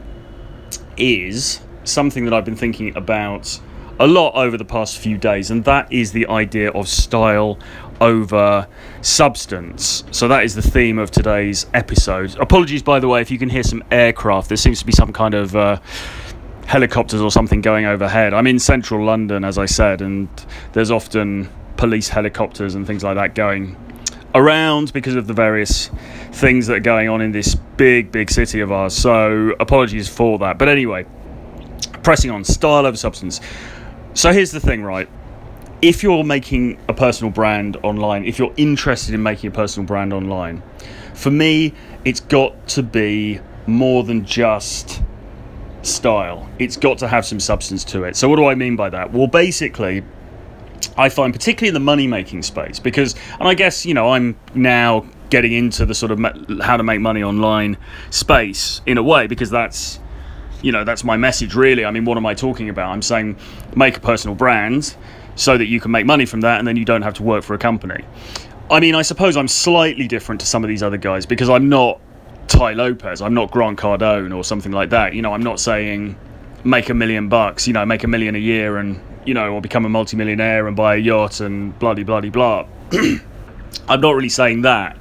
is 0.97 1.61
something 1.83 2.25
that 2.25 2.33
I've 2.33 2.45
been 2.45 2.55
thinking 2.55 2.95
about 2.95 3.59
a 3.99 4.07
lot 4.07 4.33
over 4.35 4.57
the 4.57 4.65
past 4.65 4.97
few 4.97 5.17
days, 5.17 5.51
and 5.51 5.63
that 5.65 5.91
is 5.91 6.11
the 6.11 6.27
idea 6.27 6.71
of 6.71 6.87
style 6.87 7.59
over 8.03 8.67
substance. 9.01 10.03
So 10.11 10.27
that 10.27 10.43
is 10.43 10.55
the 10.55 10.61
theme 10.61 10.99
of 10.99 11.09
today's 11.09 11.65
episode. 11.73 12.37
Apologies, 12.37 12.83
by 12.83 12.99
the 12.99 13.07
way, 13.07 13.21
if 13.21 13.31
you 13.31 13.39
can 13.39 13.49
hear 13.49 13.63
some 13.63 13.81
aircraft. 13.91 14.49
There 14.49 14.57
seems 14.57 14.79
to 14.79 14.85
be 14.85 14.91
some 14.91 15.13
kind 15.13 15.33
of 15.33 15.55
uh, 15.55 15.79
helicopters 16.65 17.21
or 17.21 17.31
something 17.31 17.61
going 17.61 17.85
overhead. 17.85 18.33
I'm 18.33 18.45
in 18.45 18.59
central 18.59 19.05
London, 19.05 19.45
as 19.45 19.57
I 19.57 19.65
said, 19.65 20.01
and 20.01 20.27
there's 20.73 20.91
often 20.91 21.49
police 21.77 22.09
helicopters 22.09 22.75
and 22.75 22.85
things 22.85 23.03
like 23.03 23.15
that 23.15 23.35
going 23.35 23.77
around 24.35 24.91
because 24.91 25.15
of 25.15 25.27
the 25.27 25.33
various 25.33 25.89
things 26.33 26.67
that 26.67 26.75
are 26.75 26.81
going 26.81 27.07
on 27.07 27.21
in 27.21 27.31
this 27.31 27.55
big, 27.55 28.11
big 28.11 28.29
city 28.29 28.59
of 28.59 28.69
ours. 28.69 28.93
So 28.93 29.55
apologies 29.61 30.09
for 30.09 30.37
that. 30.39 30.57
But 30.57 30.67
anyway, 30.67 31.05
pressing 32.03 32.31
on 32.31 32.43
style 32.43 32.85
over 32.85 32.97
substance. 32.97 33.39
So 34.13 34.33
here's 34.33 34.51
the 34.51 34.59
thing, 34.59 34.83
right? 34.83 35.07
If 35.83 36.01
you're 36.01 36.23
making 36.23 36.79
a 36.87 36.93
personal 36.93 37.29
brand 37.29 37.75
online, 37.83 38.23
if 38.23 38.39
you're 38.39 38.53
interested 38.55 39.13
in 39.13 39.21
making 39.21 39.49
a 39.49 39.51
personal 39.51 39.85
brand 39.85 40.13
online, 40.13 40.63
for 41.13 41.29
me, 41.29 41.73
it's 42.05 42.21
got 42.21 42.69
to 42.69 42.83
be 42.83 43.41
more 43.67 44.05
than 44.05 44.23
just 44.23 45.01
style. 45.81 46.49
It's 46.57 46.77
got 46.77 46.99
to 46.99 47.09
have 47.09 47.25
some 47.25 47.41
substance 47.41 47.83
to 47.83 48.05
it. 48.05 48.15
So, 48.15 48.29
what 48.29 48.37
do 48.37 48.45
I 48.45 48.55
mean 48.55 48.77
by 48.77 48.91
that? 48.91 49.11
Well, 49.11 49.27
basically, 49.27 50.05
I 50.95 51.09
find, 51.09 51.33
particularly 51.33 51.67
in 51.67 51.73
the 51.73 51.81
money 51.81 52.07
making 52.07 52.43
space, 52.43 52.79
because, 52.79 53.13
and 53.37 53.49
I 53.49 53.53
guess, 53.53 53.85
you 53.85 53.93
know, 53.93 54.13
I'm 54.13 54.39
now 54.55 55.05
getting 55.29 55.51
into 55.51 55.85
the 55.85 55.95
sort 55.95 56.13
of 56.13 56.61
how 56.61 56.77
to 56.77 56.83
make 56.83 57.01
money 57.01 57.23
online 57.23 57.75
space 58.09 58.79
in 58.85 58.97
a 58.97 59.03
way, 59.03 59.27
because 59.27 59.49
that's, 59.49 59.99
you 60.61 60.71
know, 60.71 60.85
that's 60.85 61.03
my 61.03 61.17
message 61.17 61.55
really. 61.55 61.83
I 61.83 61.91
mean, 61.91 62.05
what 62.05 62.15
am 62.15 62.25
I 62.25 62.35
talking 62.35 62.69
about? 62.69 62.89
I'm 62.89 63.01
saying 63.01 63.35
make 63.75 63.97
a 63.97 63.99
personal 63.99 64.33
brand 64.33 64.95
so 65.35 65.57
that 65.57 65.65
you 65.65 65.79
can 65.79 65.91
make 65.91 66.05
money 66.05 66.25
from 66.25 66.41
that 66.41 66.59
and 66.59 66.67
then 66.67 66.75
you 66.75 66.85
don't 66.85 67.01
have 67.01 67.15
to 67.15 67.23
work 67.23 67.43
for 67.43 67.53
a 67.53 67.57
company. 67.57 68.03
I 68.69 68.79
mean, 68.79 68.95
I 68.95 69.01
suppose 69.01 69.35
I'm 69.35 69.47
slightly 69.47 70.07
different 70.07 70.41
to 70.41 70.47
some 70.47 70.63
of 70.63 70.67
these 70.67 70.83
other 70.83 70.97
guys 70.97 71.25
because 71.25 71.49
I'm 71.49 71.69
not 71.69 71.99
Tai 72.47 72.73
Lopez. 72.73 73.21
I'm 73.21 73.33
not 73.33 73.51
Grant 73.51 73.79
Cardone 73.79 74.35
or 74.35 74.43
something 74.43 74.71
like 74.71 74.89
that. 74.91 75.13
You 75.13 75.21
know, 75.21 75.33
I'm 75.33 75.43
not 75.43 75.59
saying 75.59 76.15
make 76.63 76.89
a 76.89 76.93
million 76.93 77.29
bucks, 77.29 77.67
you 77.67 77.73
know, 77.73 77.85
make 77.85 78.03
a 78.03 78.07
million 78.07 78.35
a 78.35 78.39
year 78.39 78.77
and, 78.77 78.99
you 79.25 79.33
know, 79.33 79.53
or 79.53 79.61
become 79.61 79.85
a 79.85 79.89
multimillionaire 79.89 80.67
and 80.67 80.75
buy 80.75 80.95
a 80.95 80.97
yacht 80.97 81.39
and 81.39 81.77
bloody, 81.79 82.03
bloody, 82.03 82.29
blah. 82.29 82.65
I'm 83.87 84.01
not 84.01 84.11
really 84.11 84.29
saying 84.29 84.61
that. 84.61 84.97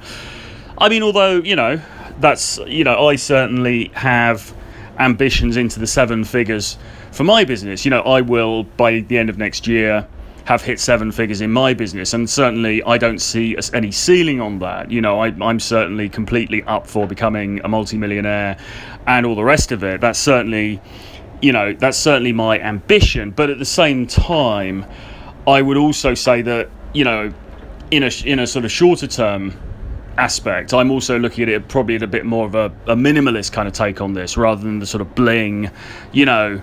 I 0.77 0.89
mean, 0.89 1.03
although, 1.03 1.37
you 1.37 1.55
know, 1.55 1.79
that's, 2.19 2.57
you 2.67 2.83
know, 2.83 3.07
I 3.07 3.15
certainly 3.15 3.91
have 3.93 4.53
ambitions 4.99 5.57
into 5.57 5.79
the 5.79 5.87
seven 5.87 6.23
figures 6.23 6.77
for 7.11 7.23
my 7.23 7.45
business. 7.45 7.85
You 7.85 7.91
know, 7.91 8.01
I 8.01 8.21
will, 8.21 8.63
by 8.63 8.99
the 8.99 9.17
end 9.17 9.29
of 9.29 9.37
next 9.37 9.67
year, 9.67 10.07
have 10.45 10.61
hit 10.61 10.79
seven 10.79 11.11
figures 11.11 11.41
in 11.41 11.51
my 11.51 11.73
business, 11.73 12.13
and 12.13 12.29
certainly 12.29 12.83
I 12.83 12.97
don't 12.97 13.19
see 13.19 13.55
any 13.73 13.91
ceiling 13.91 14.41
on 14.41 14.59
that. 14.59 14.91
You 14.91 14.99
know, 15.01 15.21
I, 15.21 15.27
I'm 15.41 15.59
certainly 15.59 16.09
completely 16.09 16.63
up 16.63 16.85
for 16.85 17.07
becoming 17.07 17.61
a 17.63 17.69
multimillionaire 17.69 18.57
and 19.07 19.25
all 19.25 19.35
the 19.35 19.43
rest 19.43 19.71
of 19.71 19.83
it. 19.83 20.01
That's 20.01 20.19
certainly, 20.19 20.81
you 21.41 21.53
know, 21.53 21.73
that's 21.73 21.97
certainly 21.97 22.33
my 22.33 22.59
ambition. 22.59 23.31
But 23.31 23.49
at 23.49 23.59
the 23.59 23.65
same 23.65 24.05
time, 24.05 24.85
I 25.47 25.61
would 25.61 25.77
also 25.77 26.13
say 26.13 26.41
that, 26.41 26.69
you 26.93 27.05
know, 27.05 27.33
in 27.91 28.03
a 28.03 28.09
in 28.25 28.39
a 28.39 28.47
sort 28.47 28.65
of 28.65 28.71
shorter 28.71 29.07
term 29.07 29.57
aspect, 30.17 30.73
I'm 30.73 30.91
also 30.91 31.17
looking 31.17 31.43
at 31.43 31.49
it 31.49 31.69
probably 31.69 31.95
at 31.95 32.03
a 32.03 32.07
bit 32.07 32.25
more 32.25 32.45
of 32.45 32.53
a, 32.53 32.65
a 32.85 32.95
minimalist 32.95 33.53
kind 33.53 33.67
of 33.67 33.73
take 33.73 34.01
on 34.01 34.13
this, 34.13 34.35
rather 34.35 34.61
than 34.61 34.79
the 34.79 34.85
sort 34.85 35.01
of 35.01 35.15
bling, 35.15 35.71
you 36.11 36.25
know 36.25 36.61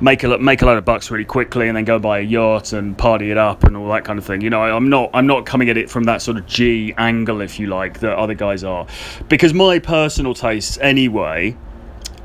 make 0.00 0.22
a 0.22 0.38
make 0.38 0.62
a 0.62 0.66
load 0.66 0.78
of 0.78 0.84
bucks 0.84 1.10
really 1.10 1.24
quickly 1.24 1.68
and 1.68 1.76
then 1.76 1.84
go 1.84 1.98
buy 1.98 2.20
a 2.20 2.22
yacht 2.22 2.72
and 2.72 2.96
party 2.96 3.30
it 3.30 3.38
up 3.38 3.64
and 3.64 3.76
all 3.76 3.88
that 3.88 4.04
kind 4.04 4.18
of 4.18 4.24
thing. 4.24 4.40
You 4.40 4.50
know, 4.50 4.62
I'm 4.62 4.88
not 4.88 5.10
I'm 5.14 5.26
not 5.26 5.46
coming 5.46 5.68
at 5.68 5.76
it 5.76 5.90
from 5.90 6.04
that 6.04 6.22
sort 6.22 6.36
of 6.36 6.46
G 6.46 6.94
angle, 6.96 7.40
if 7.40 7.58
you 7.58 7.66
like, 7.66 8.00
that 8.00 8.16
other 8.16 8.34
guys 8.34 8.64
are, 8.64 8.86
because 9.28 9.54
my 9.54 9.78
personal 9.78 10.34
tastes 10.34 10.78
anyway 10.78 11.56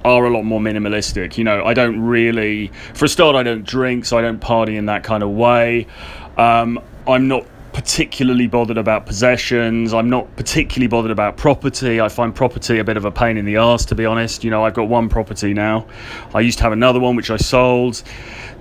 are 0.05 0.25
a 0.25 0.29
lot 0.29 0.43
more 0.43 0.59
minimalistic. 0.59 1.37
You 1.37 1.45
know, 1.45 1.63
I 1.63 1.73
don't 1.73 1.99
really, 1.99 2.67
for 2.93 3.05
a 3.05 3.09
start, 3.09 3.35
I 3.35 3.43
don't 3.43 3.65
drink, 3.65 4.05
so 4.05 4.17
I 4.17 4.21
don't 4.21 4.39
party 4.39 4.75
in 4.75 4.87
that 4.87 5.03
kind 5.03 5.23
of 5.23 5.29
way. 5.29 5.87
Um, 6.37 6.79
I'm 7.07 7.27
not 7.27 7.45
particularly 7.73 8.47
bothered 8.47 8.77
about 8.77 9.05
possessions. 9.05 9.93
I'm 9.93 10.09
not 10.09 10.33
particularly 10.35 10.87
bothered 10.87 11.11
about 11.11 11.37
property. 11.37 11.99
I 11.99 12.07
find 12.07 12.33
property 12.33 12.77
a 12.77 12.83
bit 12.83 12.97
of 12.97 13.05
a 13.05 13.11
pain 13.11 13.35
in 13.35 13.45
the 13.45 13.57
ass, 13.57 13.83
to 13.85 13.95
be 13.95 14.05
honest. 14.05 14.43
You 14.43 14.51
know, 14.51 14.63
I've 14.63 14.75
got 14.75 14.87
one 14.87 15.09
property 15.09 15.53
now. 15.53 15.87
I 16.33 16.41
used 16.41 16.59
to 16.59 16.63
have 16.63 16.71
another 16.71 16.99
one 16.99 17.15
which 17.15 17.31
I 17.31 17.37
sold. 17.37 18.03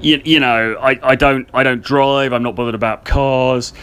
You, 0.00 0.21
you 0.25 0.40
know, 0.40 0.76
I, 0.81 0.99
I 1.02 1.14
don't 1.14 1.49
I 1.52 1.62
don't 1.62 1.83
drive. 1.83 2.33
I'm 2.33 2.42
not 2.42 2.57
bothered 2.57 2.75
about 2.75 3.04
cars. 3.04 3.75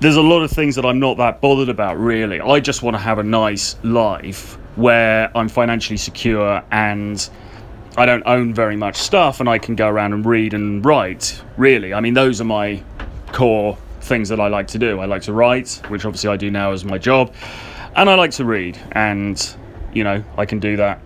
There's 0.00 0.16
a 0.16 0.22
lot 0.22 0.42
of 0.42 0.50
things 0.50 0.76
that 0.76 0.86
I'm 0.86 0.98
not 0.98 1.18
that 1.18 1.42
bothered 1.42 1.68
about, 1.68 1.98
really. 1.98 2.40
I 2.40 2.58
just 2.58 2.82
want 2.82 2.94
to 2.94 3.00
have 3.00 3.18
a 3.18 3.22
nice 3.22 3.76
life 3.82 4.56
where 4.76 5.30
I'm 5.36 5.50
financially 5.50 5.98
secure 5.98 6.64
and 6.70 7.28
I 7.98 8.06
don't 8.06 8.22
own 8.24 8.54
very 8.54 8.76
much 8.76 8.96
stuff 8.96 9.40
and 9.40 9.48
I 9.48 9.58
can 9.58 9.76
go 9.76 9.88
around 9.88 10.14
and 10.14 10.24
read 10.24 10.54
and 10.54 10.82
write, 10.82 11.42
really. 11.58 11.92
I 11.92 12.00
mean, 12.00 12.14
those 12.14 12.40
are 12.40 12.44
my 12.44 12.82
core 13.32 13.76
things 14.10 14.28
that 14.28 14.40
I 14.40 14.48
like 14.48 14.66
to 14.68 14.78
do. 14.78 15.00
I 15.00 15.06
like 15.06 15.22
to 15.22 15.32
write, 15.32 15.80
which 15.88 16.04
obviously 16.04 16.28
I 16.28 16.36
do 16.36 16.50
now 16.50 16.72
as 16.72 16.84
my 16.84 16.98
job, 16.98 17.32
and 17.96 18.10
I 18.10 18.14
like 18.16 18.32
to 18.32 18.44
read, 18.44 18.78
and 18.92 19.56
you 19.94 20.04
know 20.04 20.22
I 20.36 20.44
can 20.44 20.58
do 20.58 20.76
that 20.76 21.00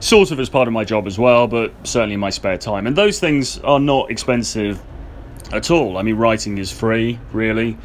sort 0.00 0.30
of 0.30 0.38
as 0.38 0.48
part 0.48 0.68
of 0.68 0.74
my 0.74 0.84
job 0.84 1.06
as 1.06 1.18
well, 1.18 1.46
but 1.48 1.72
certainly 1.84 2.14
in 2.14 2.20
my 2.20 2.30
spare 2.30 2.58
time. 2.58 2.86
And 2.86 2.94
those 2.94 3.18
things 3.18 3.58
are 3.60 3.80
not 3.80 4.10
expensive 4.10 4.80
at 5.52 5.70
all. 5.70 5.96
I 5.96 6.02
mean, 6.02 6.16
writing 6.16 6.58
is 6.58 6.70
free, 6.70 7.18
really, 7.32 7.78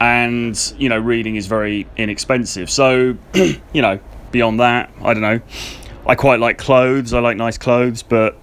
and 0.00 0.56
you 0.78 0.88
know, 0.88 0.98
reading 0.98 1.36
is 1.36 1.46
very 1.46 1.86
inexpensive. 1.96 2.70
So, 2.70 3.16
you 3.34 3.82
know, 3.82 3.98
beyond 4.30 4.60
that, 4.60 4.90
I 5.02 5.12
don't 5.12 5.22
know. 5.22 5.40
I 6.06 6.14
quite 6.14 6.40
like 6.40 6.58
clothes. 6.58 7.12
I 7.12 7.18
like 7.18 7.36
nice 7.36 7.58
clothes, 7.58 8.02
but 8.02 8.38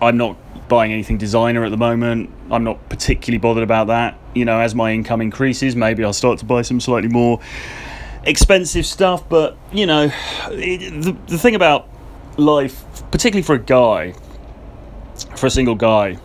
I'm 0.00 0.16
not 0.16 0.36
buying 0.68 0.92
anything 0.92 1.18
designer 1.18 1.64
at 1.64 1.70
the 1.70 1.76
moment. 1.76 2.30
I'm 2.50 2.64
not 2.64 2.88
particularly 2.88 3.38
bothered 3.38 3.62
about 3.62 3.86
that. 3.88 4.18
You 4.36 4.44
know, 4.44 4.60
as 4.60 4.74
my 4.74 4.92
income 4.92 5.22
increases, 5.22 5.74
maybe 5.74 6.04
I'll 6.04 6.12
start 6.12 6.38
to 6.40 6.44
buy 6.44 6.60
some 6.62 6.78
slightly 6.78 7.08
more 7.08 7.40
expensive 8.24 8.84
stuff. 8.84 9.26
But, 9.28 9.56
you 9.72 9.86
know, 9.86 10.10
it, 10.50 11.02
the, 11.02 11.16
the 11.26 11.38
thing 11.38 11.54
about 11.54 11.88
life, 12.36 12.84
particularly 13.10 13.42
for 13.42 13.54
a 13.54 13.58
guy, 13.58 14.12
for 15.36 15.46
a 15.46 15.50
single 15.50 15.74
guy, 15.74 16.18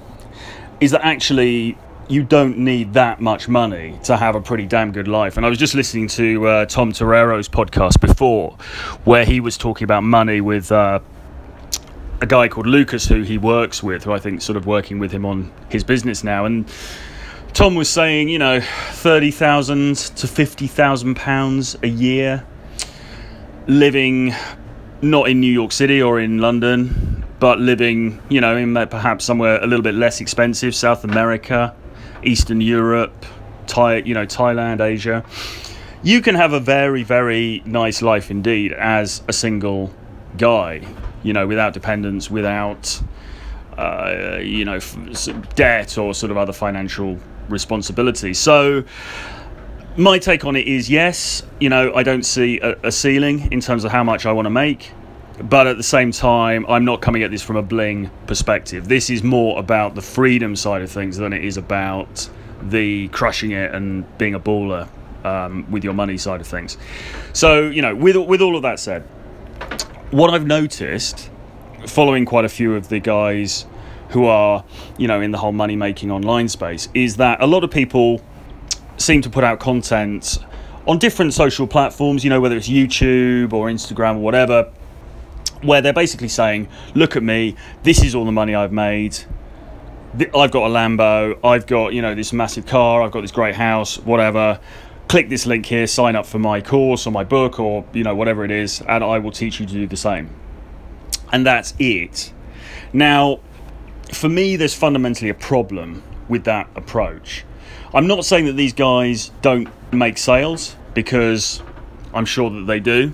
is 0.81 0.91
that 0.91 1.05
actually 1.05 1.77
you 2.09 2.23
don't 2.23 2.57
need 2.57 2.93
that 2.95 3.21
much 3.21 3.47
money 3.47 3.97
to 4.03 4.17
have 4.17 4.35
a 4.35 4.41
pretty 4.41 4.65
damn 4.65 4.91
good 4.91 5.07
life. 5.07 5.37
And 5.37 5.45
I 5.45 5.49
was 5.49 5.57
just 5.57 5.73
listening 5.73 6.09
to 6.09 6.45
uh, 6.47 6.65
Tom 6.65 6.91
Torero's 6.91 7.47
podcast 7.47 8.01
before, 8.01 8.57
where 9.05 9.23
he 9.23 9.39
was 9.39 9.57
talking 9.57 9.85
about 9.85 10.03
money 10.03 10.41
with 10.41 10.69
uh, 10.69 10.99
a 12.19 12.25
guy 12.25 12.49
called 12.49 12.67
Lucas 12.67 13.07
who 13.07 13.21
he 13.23 13.37
works 13.37 13.81
with, 13.81 14.03
who 14.03 14.11
I 14.11 14.19
think 14.19 14.41
sort 14.41 14.57
of 14.57 14.65
working 14.65 14.99
with 14.99 15.13
him 15.13 15.25
on 15.25 15.49
his 15.69 15.85
business 15.85 16.25
now. 16.25 16.43
And 16.43 16.69
Tom 17.53 17.75
was 17.75 17.89
saying, 17.89 18.29
you 18.29 18.39
know, 18.39 18.61
thirty 18.61 19.31
thousand 19.31 19.97
to 19.97 20.27
fifty 20.27 20.67
thousand 20.67 21.15
pounds 21.15 21.77
a 21.83 21.87
year, 21.87 22.45
living 23.67 24.33
not 25.01 25.29
in 25.29 25.39
New 25.39 25.51
York 25.51 25.71
City 25.71 26.01
or 26.01 26.19
in 26.19 26.37
London, 26.37 27.23
but 27.39 27.59
living, 27.59 28.21
you 28.29 28.41
know, 28.41 28.55
in 28.55 28.73
perhaps 28.87 29.25
somewhere 29.25 29.61
a 29.61 29.67
little 29.67 29.83
bit 29.83 29.95
less 29.95 30.21
expensive, 30.21 30.75
South 30.75 31.03
America, 31.03 31.75
Eastern 32.23 32.61
Europe, 32.61 33.25
Thai, 33.67 33.97
you 33.97 34.13
know, 34.13 34.25
Thailand, 34.25 34.79
Asia. 34.79 35.23
You 36.03 36.21
can 36.21 36.35
have 36.35 36.53
a 36.53 36.59
very, 36.59 37.03
very 37.03 37.61
nice 37.65 38.01
life 38.01 38.31
indeed 38.31 38.73
as 38.73 39.21
a 39.27 39.33
single 39.33 39.93
guy 40.37 40.81
you 41.23 41.33
know, 41.33 41.47
without 41.47 41.73
dependence, 41.73 42.29
without, 42.29 43.01
uh, 43.77 44.37
you 44.41 44.65
know, 44.65 44.79
debt 45.55 45.97
or 45.97 46.13
sort 46.13 46.31
of 46.31 46.37
other 46.37 46.53
financial 46.53 47.19
responsibility. 47.51 48.33
So, 48.33 48.83
my 49.97 50.19
take 50.19 50.45
on 50.45 50.55
it 50.55 50.67
is 50.67 50.89
yes, 50.89 51.43
you 51.59 51.69
know, 51.69 51.93
I 51.93 52.03
don't 52.03 52.23
see 52.23 52.59
a, 52.59 52.77
a 52.83 52.91
ceiling 52.91 53.51
in 53.51 53.59
terms 53.59 53.83
of 53.83 53.91
how 53.91 54.03
much 54.03 54.25
I 54.25 54.31
want 54.31 54.45
to 54.45 54.51
make. 54.51 54.91
But 55.41 55.65
at 55.65 55.77
the 55.77 55.83
same 55.83 56.11
time, 56.11 56.65
I'm 56.67 56.85
not 56.85 57.01
coming 57.01 57.23
at 57.23 57.31
this 57.31 57.41
from 57.41 57.55
a 57.55 57.63
bling 57.63 58.11
perspective. 58.27 58.87
This 58.87 59.09
is 59.09 59.23
more 59.23 59.57
about 59.59 59.95
the 59.95 60.01
freedom 60.01 60.55
side 60.55 60.81
of 60.81 60.91
things 60.91 61.17
than 61.17 61.33
it 61.33 61.43
is 61.43 61.57
about 61.57 62.29
the 62.61 63.07
crushing 63.09 63.51
it 63.51 63.73
and 63.73 64.05
being 64.17 64.35
a 64.35 64.39
baller 64.39 64.87
um, 65.25 65.69
with 65.71 65.83
your 65.83 65.93
money 65.93 66.17
side 66.17 66.41
of 66.41 66.47
things. 66.47 66.77
So, 67.33 67.69
you 67.69 67.81
know, 67.81 67.95
with, 67.95 68.15
with 68.17 68.41
all 68.41 68.55
of 68.55 68.61
that 68.61 68.79
said, 68.79 69.01
what 70.11 70.31
I've 70.31 70.45
noticed, 70.45 71.29
following 71.87 72.25
quite 72.25 72.45
a 72.45 72.49
few 72.49 72.75
of 72.75 72.89
the 72.89 72.99
guys 72.99 73.65
who 74.11 74.25
are, 74.25 74.63
you 74.97 75.07
know, 75.07 75.21
in 75.21 75.31
the 75.31 75.37
whole 75.37 75.51
money 75.51 75.75
making 75.75 76.11
online 76.11 76.47
space, 76.47 76.89
is 76.93 77.17
that 77.17 77.41
a 77.41 77.47
lot 77.47 77.63
of 77.63 77.71
people 77.71 78.21
seem 78.97 79.21
to 79.21 79.29
put 79.29 79.43
out 79.43 79.59
content 79.59 80.39
on 80.87 80.97
different 80.97 81.33
social 81.33 81.67
platforms, 81.67 82.23
you 82.23 82.29
know, 82.29 82.39
whether 82.39 82.55
it's 82.55 82.69
YouTube 82.69 83.53
or 83.53 83.67
Instagram 83.67 84.15
or 84.15 84.19
whatever, 84.19 84.71
where 85.61 85.81
they're 85.81 85.93
basically 85.93 86.27
saying, 86.27 86.67
look 86.95 87.15
at 87.15 87.23
me, 87.23 87.55
this 87.83 88.03
is 88.03 88.15
all 88.15 88.25
the 88.25 88.31
money 88.31 88.55
I've 88.55 88.71
made. 88.71 89.17
I've 90.13 90.51
got 90.51 90.69
a 90.69 90.73
Lambo, 90.73 91.39
I've 91.43 91.67
got, 91.67 91.93
you 91.93 92.01
know, 92.01 92.15
this 92.15 92.33
massive 92.33 92.65
car, 92.65 93.01
I've 93.01 93.11
got 93.11 93.21
this 93.21 93.31
great 93.31 93.55
house, 93.55 93.97
whatever 93.97 94.59
click 95.11 95.27
this 95.27 95.45
link 95.45 95.65
here, 95.65 95.85
sign 95.87 96.15
up 96.15 96.25
for 96.25 96.39
my 96.39 96.61
course 96.61 97.05
or 97.05 97.11
my 97.11 97.25
book 97.25 97.59
or 97.59 97.83
you 97.91 98.01
know 98.01 98.15
whatever 98.15 98.45
it 98.45 98.51
is, 98.51 98.81
and 98.87 99.03
I 99.03 99.19
will 99.19 99.31
teach 99.31 99.59
you 99.59 99.65
to 99.65 99.73
do 99.73 99.85
the 99.85 99.97
same. 99.97 100.29
And 101.33 101.45
that's 101.45 101.73
it. 101.79 102.31
Now, 102.93 103.41
for 104.11 104.29
me, 104.29 104.55
there's 104.55 104.73
fundamentally 104.73 105.29
a 105.29 105.33
problem 105.33 106.03
with 106.27 106.43
that 106.45 106.69
approach. 106.75 107.43
I'm 107.93 108.07
not 108.07 108.25
saying 108.25 108.45
that 108.45 108.53
these 108.53 108.73
guys 108.73 109.31
don't 109.41 109.69
make 109.91 110.17
sales 110.17 110.75
because 110.93 111.61
I'm 112.13 112.25
sure 112.25 112.49
that 112.49 112.65
they 112.65 112.79
do. 112.79 113.13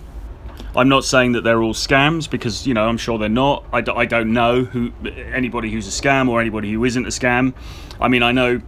I'm 0.75 0.89
not 0.89 1.03
saying 1.03 1.31
that 1.31 1.43
they're 1.43 1.63
all 1.63 1.73
scams 1.73 2.29
because 2.29 2.67
you 2.67 2.73
know 2.73 2.87
I'm 2.87 2.97
sure 2.97 3.17
they're 3.17 3.29
not. 3.29 3.65
I 3.73 3.81
d- 3.81 3.93
I 3.95 4.05
don't 4.05 4.33
know 4.33 4.63
who 4.63 4.91
anybody 5.33 5.71
who's 5.71 5.87
a 5.87 6.01
scam 6.01 6.29
or 6.29 6.39
anybody 6.39 6.71
who 6.71 6.83
isn't 6.85 7.05
a 7.05 7.09
scam. 7.09 7.55
I 7.99 8.07
mean 8.07 8.21
I 8.21 8.31
know 8.31 8.61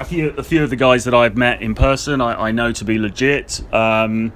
a 0.00 0.04
few 0.04 0.30
a 0.30 0.42
few 0.42 0.64
of 0.64 0.70
the 0.70 0.76
guys 0.76 1.04
that 1.04 1.14
I've 1.14 1.36
met 1.36 1.62
in 1.62 1.76
person, 1.76 2.20
I, 2.20 2.48
I 2.48 2.50
know 2.50 2.72
to 2.72 2.84
be 2.84 2.98
legit. 2.98 3.62
Um, 3.72 4.32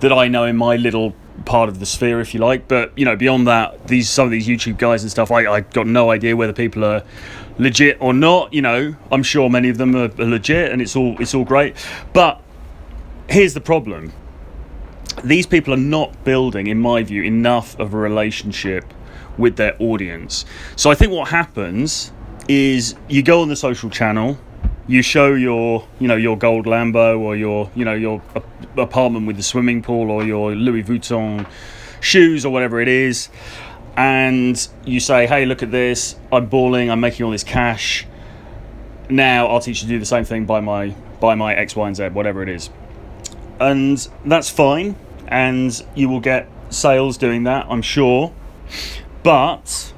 that 0.00 0.12
I 0.12 0.26
know 0.28 0.44
in 0.44 0.56
my 0.56 0.76
little 0.76 1.14
part 1.44 1.68
of 1.68 1.80
the 1.80 1.86
sphere, 1.86 2.20
if 2.20 2.34
you 2.34 2.40
like. 2.40 2.68
But 2.68 2.96
you 2.96 3.04
know, 3.04 3.16
beyond 3.16 3.46
that, 3.46 3.88
these 3.88 4.08
some 4.08 4.26
of 4.26 4.30
these 4.30 4.46
YouTube 4.46 4.78
guys 4.78 5.02
and 5.02 5.10
stuff, 5.10 5.30
I 5.30 5.46
I 5.46 5.60
got 5.60 5.86
no 5.86 6.10
idea 6.10 6.36
whether 6.36 6.52
people 6.52 6.84
are 6.84 7.02
legit 7.58 7.98
or 8.00 8.12
not. 8.12 8.52
You 8.52 8.62
know, 8.62 8.94
I'm 9.10 9.22
sure 9.22 9.48
many 9.50 9.68
of 9.68 9.78
them 9.78 9.94
are, 9.96 10.10
are 10.18 10.26
legit, 10.26 10.72
and 10.72 10.80
it's 10.80 10.96
all 10.96 11.16
it's 11.20 11.34
all 11.34 11.44
great. 11.44 11.76
But 12.12 12.40
here's 13.28 13.54
the 13.54 13.60
problem: 13.60 14.12
these 15.24 15.46
people 15.46 15.74
are 15.74 15.78
not 15.78 16.24
building, 16.24 16.66
in 16.66 16.78
my 16.78 17.02
view, 17.02 17.22
enough 17.22 17.78
of 17.78 17.94
a 17.94 17.98
relationship 17.98 18.92
with 19.38 19.56
their 19.56 19.74
audience. 19.80 20.44
So 20.76 20.90
I 20.90 20.94
think 20.94 21.12
what 21.12 21.28
happens 21.28 22.12
is 22.48 22.94
you 23.08 23.22
go 23.22 23.40
on 23.40 23.48
the 23.48 23.56
social 23.56 23.88
channel 23.88 24.38
you 24.88 25.02
show 25.02 25.34
your 25.34 25.86
you 26.00 26.08
know 26.08 26.16
your 26.16 26.36
gold 26.36 26.66
Lambo 26.66 27.18
or 27.18 27.36
your 27.36 27.70
you 27.74 27.84
know 27.84 27.94
your 27.94 28.20
apartment 28.76 29.26
with 29.26 29.36
the 29.36 29.42
swimming 29.42 29.82
pool 29.82 30.10
or 30.10 30.24
your 30.24 30.54
Louis 30.54 30.82
Vuitton 30.82 31.46
shoes 32.00 32.44
or 32.44 32.52
whatever 32.52 32.80
it 32.80 32.88
is 32.88 33.28
and 33.96 34.68
you 34.84 35.00
say 35.00 35.26
hey 35.26 35.44
look 35.44 35.62
at 35.62 35.70
this. 35.70 36.16
I'm 36.32 36.46
balling. 36.46 36.90
I'm 36.90 37.00
making 37.00 37.24
all 37.24 37.32
this 37.32 37.44
cash. 37.44 38.06
Now 39.08 39.46
I'll 39.46 39.60
teach 39.60 39.82
you 39.82 39.88
to 39.88 39.94
do 39.94 39.98
the 39.98 40.06
same 40.06 40.24
thing 40.24 40.46
by 40.46 40.60
my 40.60 40.94
by 41.20 41.34
my 41.34 41.54
X 41.54 41.76
Y 41.76 41.86
and 41.86 41.96
Z 41.96 42.08
whatever 42.08 42.42
it 42.42 42.48
is. 42.48 42.70
And 43.60 43.96
that's 44.24 44.50
fine 44.50 44.96
and 45.28 45.84
you 45.94 46.08
will 46.08 46.20
get 46.20 46.48
sales 46.70 47.18
doing 47.18 47.44
that 47.44 47.66
I'm 47.68 47.82
sure. 47.82 48.32
But 49.22 49.92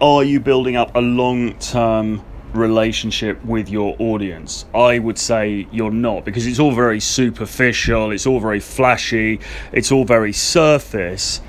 are 0.00 0.22
you 0.22 0.38
building 0.38 0.76
up 0.76 0.94
a 0.94 1.00
long 1.00 1.58
term 1.58 2.22
relationship 2.54 3.44
with 3.44 3.68
your 3.68 3.96
audience? 3.98 4.64
I 4.74 4.98
would 4.98 5.18
say 5.18 5.66
you're 5.70 5.90
not 5.90 6.24
because 6.24 6.46
it's 6.46 6.58
all 6.58 6.72
very 6.72 7.00
superficial, 7.00 8.12
it's 8.12 8.26
all 8.26 8.40
very 8.40 8.60
flashy, 8.60 9.40
it's 9.72 9.92
all 9.92 10.04
very 10.04 10.32
surface, 10.32 11.40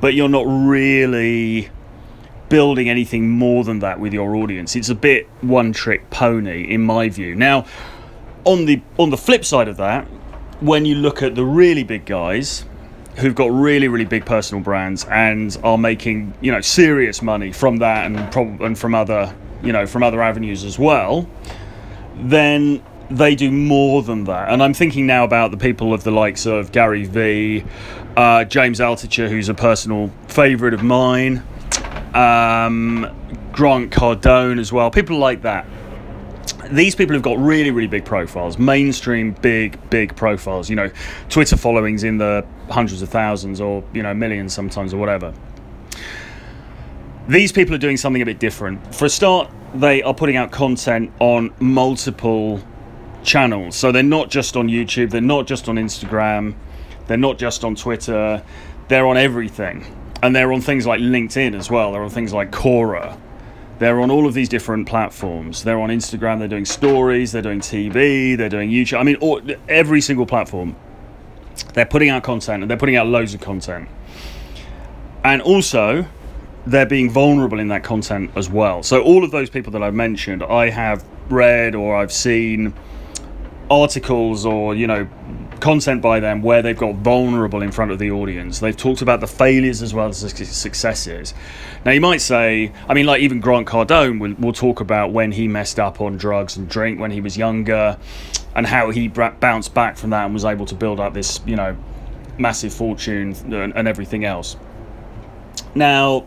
but 0.00 0.14
you're 0.14 0.28
not 0.28 0.44
really 0.46 1.70
building 2.52 2.90
anything 2.90 3.30
more 3.30 3.64
than 3.64 3.78
that 3.78 3.98
with 3.98 4.12
your 4.12 4.36
audience. 4.36 4.76
It's 4.76 4.90
a 4.90 4.94
bit 4.94 5.26
one 5.40 5.72
trick 5.72 6.10
pony 6.10 6.70
in 6.70 6.82
my 6.82 7.08
view. 7.08 7.34
Now, 7.34 7.64
on 8.44 8.66
the 8.66 8.82
on 8.98 9.08
the 9.08 9.16
flip 9.16 9.44
side 9.44 9.68
of 9.68 9.78
that, 9.78 10.04
when 10.60 10.84
you 10.84 10.94
look 10.96 11.22
at 11.22 11.34
the 11.34 11.44
really 11.44 11.82
big 11.82 12.04
guys 12.04 12.66
who've 13.16 13.34
got 13.34 13.50
really 13.50 13.88
really 13.88 14.04
big 14.04 14.26
personal 14.26 14.62
brands 14.62 15.04
and 15.06 15.56
are 15.64 15.78
making, 15.78 16.34
you 16.42 16.52
know, 16.52 16.60
serious 16.60 17.22
money 17.22 17.52
from 17.52 17.78
that 17.78 18.04
and 18.04 18.18
and 18.60 18.78
from 18.78 18.94
other, 18.94 19.34
you 19.62 19.72
know, 19.72 19.86
from 19.86 20.02
other 20.02 20.22
avenues 20.22 20.64
as 20.64 20.78
well, 20.78 21.28
then 22.16 22.82
they 23.10 23.34
do 23.34 23.50
more 23.50 24.02
than 24.02 24.24
that. 24.24 24.48
And 24.50 24.62
I'm 24.62 24.74
thinking 24.74 25.06
now 25.06 25.24
about 25.24 25.50
the 25.50 25.56
people 25.56 25.92
of 25.92 26.04
the 26.04 26.10
likes 26.10 26.46
of 26.46 26.72
Gary 26.72 27.04
Vee, 27.04 27.64
uh, 28.16 28.44
James 28.44 28.80
Altucher, 28.80 29.28
who's 29.28 29.48
a 29.48 29.54
personal 29.54 30.10
favourite 30.28 30.74
of 30.74 30.82
mine, 30.82 31.42
um, 32.14 33.06
Grant 33.52 33.92
Cardone 33.92 34.58
as 34.58 34.72
well, 34.72 34.90
people 34.90 35.18
like 35.18 35.42
that. 35.42 35.66
These 36.70 36.94
people 36.94 37.14
have 37.14 37.22
got 37.22 37.38
really, 37.38 37.70
really 37.70 37.88
big 37.88 38.04
profiles, 38.04 38.58
mainstream, 38.58 39.32
big, 39.32 39.78
big 39.90 40.16
profiles. 40.16 40.70
You 40.70 40.76
know, 40.76 40.90
Twitter 41.28 41.56
followings 41.56 42.02
in 42.02 42.18
the 42.18 42.46
hundreds 42.70 43.02
of 43.02 43.10
thousands 43.10 43.60
or 43.60 43.84
you 43.92 44.02
know 44.02 44.14
millions 44.14 44.54
sometimes 44.54 44.94
or 44.94 44.96
whatever. 44.96 45.34
These 47.28 47.52
people 47.52 47.74
are 47.74 47.78
doing 47.78 47.96
something 47.96 48.22
a 48.22 48.26
bit 48.26 48.40
different. 48.40 48.94
For 48.94 49.06
a 49.06 49.10
start, 49.10 49.50
they 49.74 50.02
are 50.02 50.12
putting 50.12 50.36
out 50.36 50.50
content 50.50 51.12
on 51.20 51.54
multiple 51.60 52.60
channels. 53.22 53.76
So 53.76 53.92
they're 53.92 54.02
not 54.02 54.30
just 54.30 54.56
on 54.56 54.68
YouTube, 54.68 55.10
they're 55.10 55.20
not 55.20 55.46
just 55.46 55.68
on 55.68 55.76
Instagram, 55.76 56.54
they're 57.06 57.16
not 57.16 57.38
just 57.38 57.64
on 57.64 57.74
Twitter, 57.74 58.42
they're 58.88 59.06
on 59.06 59.16
everything 59.16 59.86
and 60.22 60.34
they're 60.34 60.52
on 60.52 60.60
things 60.60 60.86
like 60.86 61.00
LinkedIn 61.00 61.54
as 61.54 61.70
well. 61.70 61.92
They're 61.92 62.02
on 62.02 62.10
things 62.10 62.32
like 62.32 62.52
Quora. 62.52 63.18
They're 63.80 64.00
on 64.00 64.10
all 64.10 64.26
of 64.26 64.34
these 64.34 64.48
different 64.48 64.86
platforms. 64.86 65.64
They're 65.64 65.80
on 65.80 65.88
Instagram. 65.90 66.38
They're 66.38 66.46
doing 66.46 66.64
stories. 66.64 67.32
They're 67.32 67.42
doing 67.42 67.58
TV. 67.58 68.36
They're 68.36 68.48
doing 68.48 68.70
YouTube. 68.70 69.00
I 69.00 69.02
mean, 69.02 69.16
all, 69.16 69.42
every 69.68 70.00
single 70.00 70.24
platform. 70.24 70.76
They're 71.74 71.86
putting 71.86 72.08
out 72.08 72.22
content, 72.22 72.62
and 72.62 72.70
they're 72.70 72.78
putting 72.78 72.94
out 72.94 73.08
loads 73.08 73.34
of 73.34 73.40
content. 73.40 73.88
And 75.24 75.42
also, 75.42 76.06
they're 76.66 76.86
being 76.86 77.10
vulnerable 77.10 77.58
in 77.58 77.68
that 77.68 77.82
content 77.82 78.30
as 78.36 78.48
well. 78.48 78.82
So 78.82 79.02
all 79.02 79.24
of 79.24 79.30
those 79.30 79.50
people 79.50 79.72
that 79.72 79.82
I've 79.82 79.94
mentioned, 79.94 80.42
I 80.42 80.70
have 80.70 81.04
read 81.28 81.74
or 81.74 81.96
I've 81.96 82.12
seen 82.12 82.74
articles 83.70 84.44
or 84.44 84.74
you 84.74 84.86
know 84.86 85.08
content 85.60 86.02
by 86.02 86.18
them 86.18 86.42
where 86.42 86.60
they've 86.60 86.76
got 86.76 86.96
vulnerable 86.96 87.62
in 87.62 87.70
front 87.70 87.92
of 87.92 87.98
the 87.98 88.10
audience. 88.10 88.58
They've 88.58 88.76
talked 88.76 89.00
about 89.00 89.20
the 89.20 89.28
failures 89.28 89.80
as 89.80 89.94
well 89.94 90.08
as 90.08 90.20
the 90.20 90.44
successes. 90.44 91.34
Now, 91.84 91.92
you 91.92 92.00
might 92.00 92.20
say, 92.20 92.72
I 92.88 92.94
mean, 92.94 93.06
like 93.06 93.22
even 93.22 93.38
Grant 93.38 93.68
Cardone 93.68 94.18
will, 94.18 94.34
will 94.34 94.52
talk 94.52 94.80
about 94.80 95.12
when 95.12 95.30
he 95.30 95.46
messed 95.46 95.78
up 95.78 96.00
on 96.00 96.16
drugs 96.16 96.56
and 96.56 96.68
drink 96.68 96.98
when 96.98 97.12
he 97.12 97.20
was 97.20 97.36
younger 97.36 97.96
and 98.56 98.66
how 98.66 98.90
he 98.90 99.06
bounced 99.06 99.72
back 99.72 99.96
from 99.96 100.10
that 100.10 100.24
and 100.24 100.34
was 100.34 100.44
able 100.44 100.66
to 100.66 100.74
build 100.74 100.98
up 100.98 101.14
this, 101.14 101.40
you 101.46 101.54
know, 101.54 101.76
massive 102.38 102.74
fortune 102.74 103.32
and, 103.44 103.72
and 103.76 103.86
everything 103.86 104.24
else. 104.24 104.56
Now, 105.76 106.26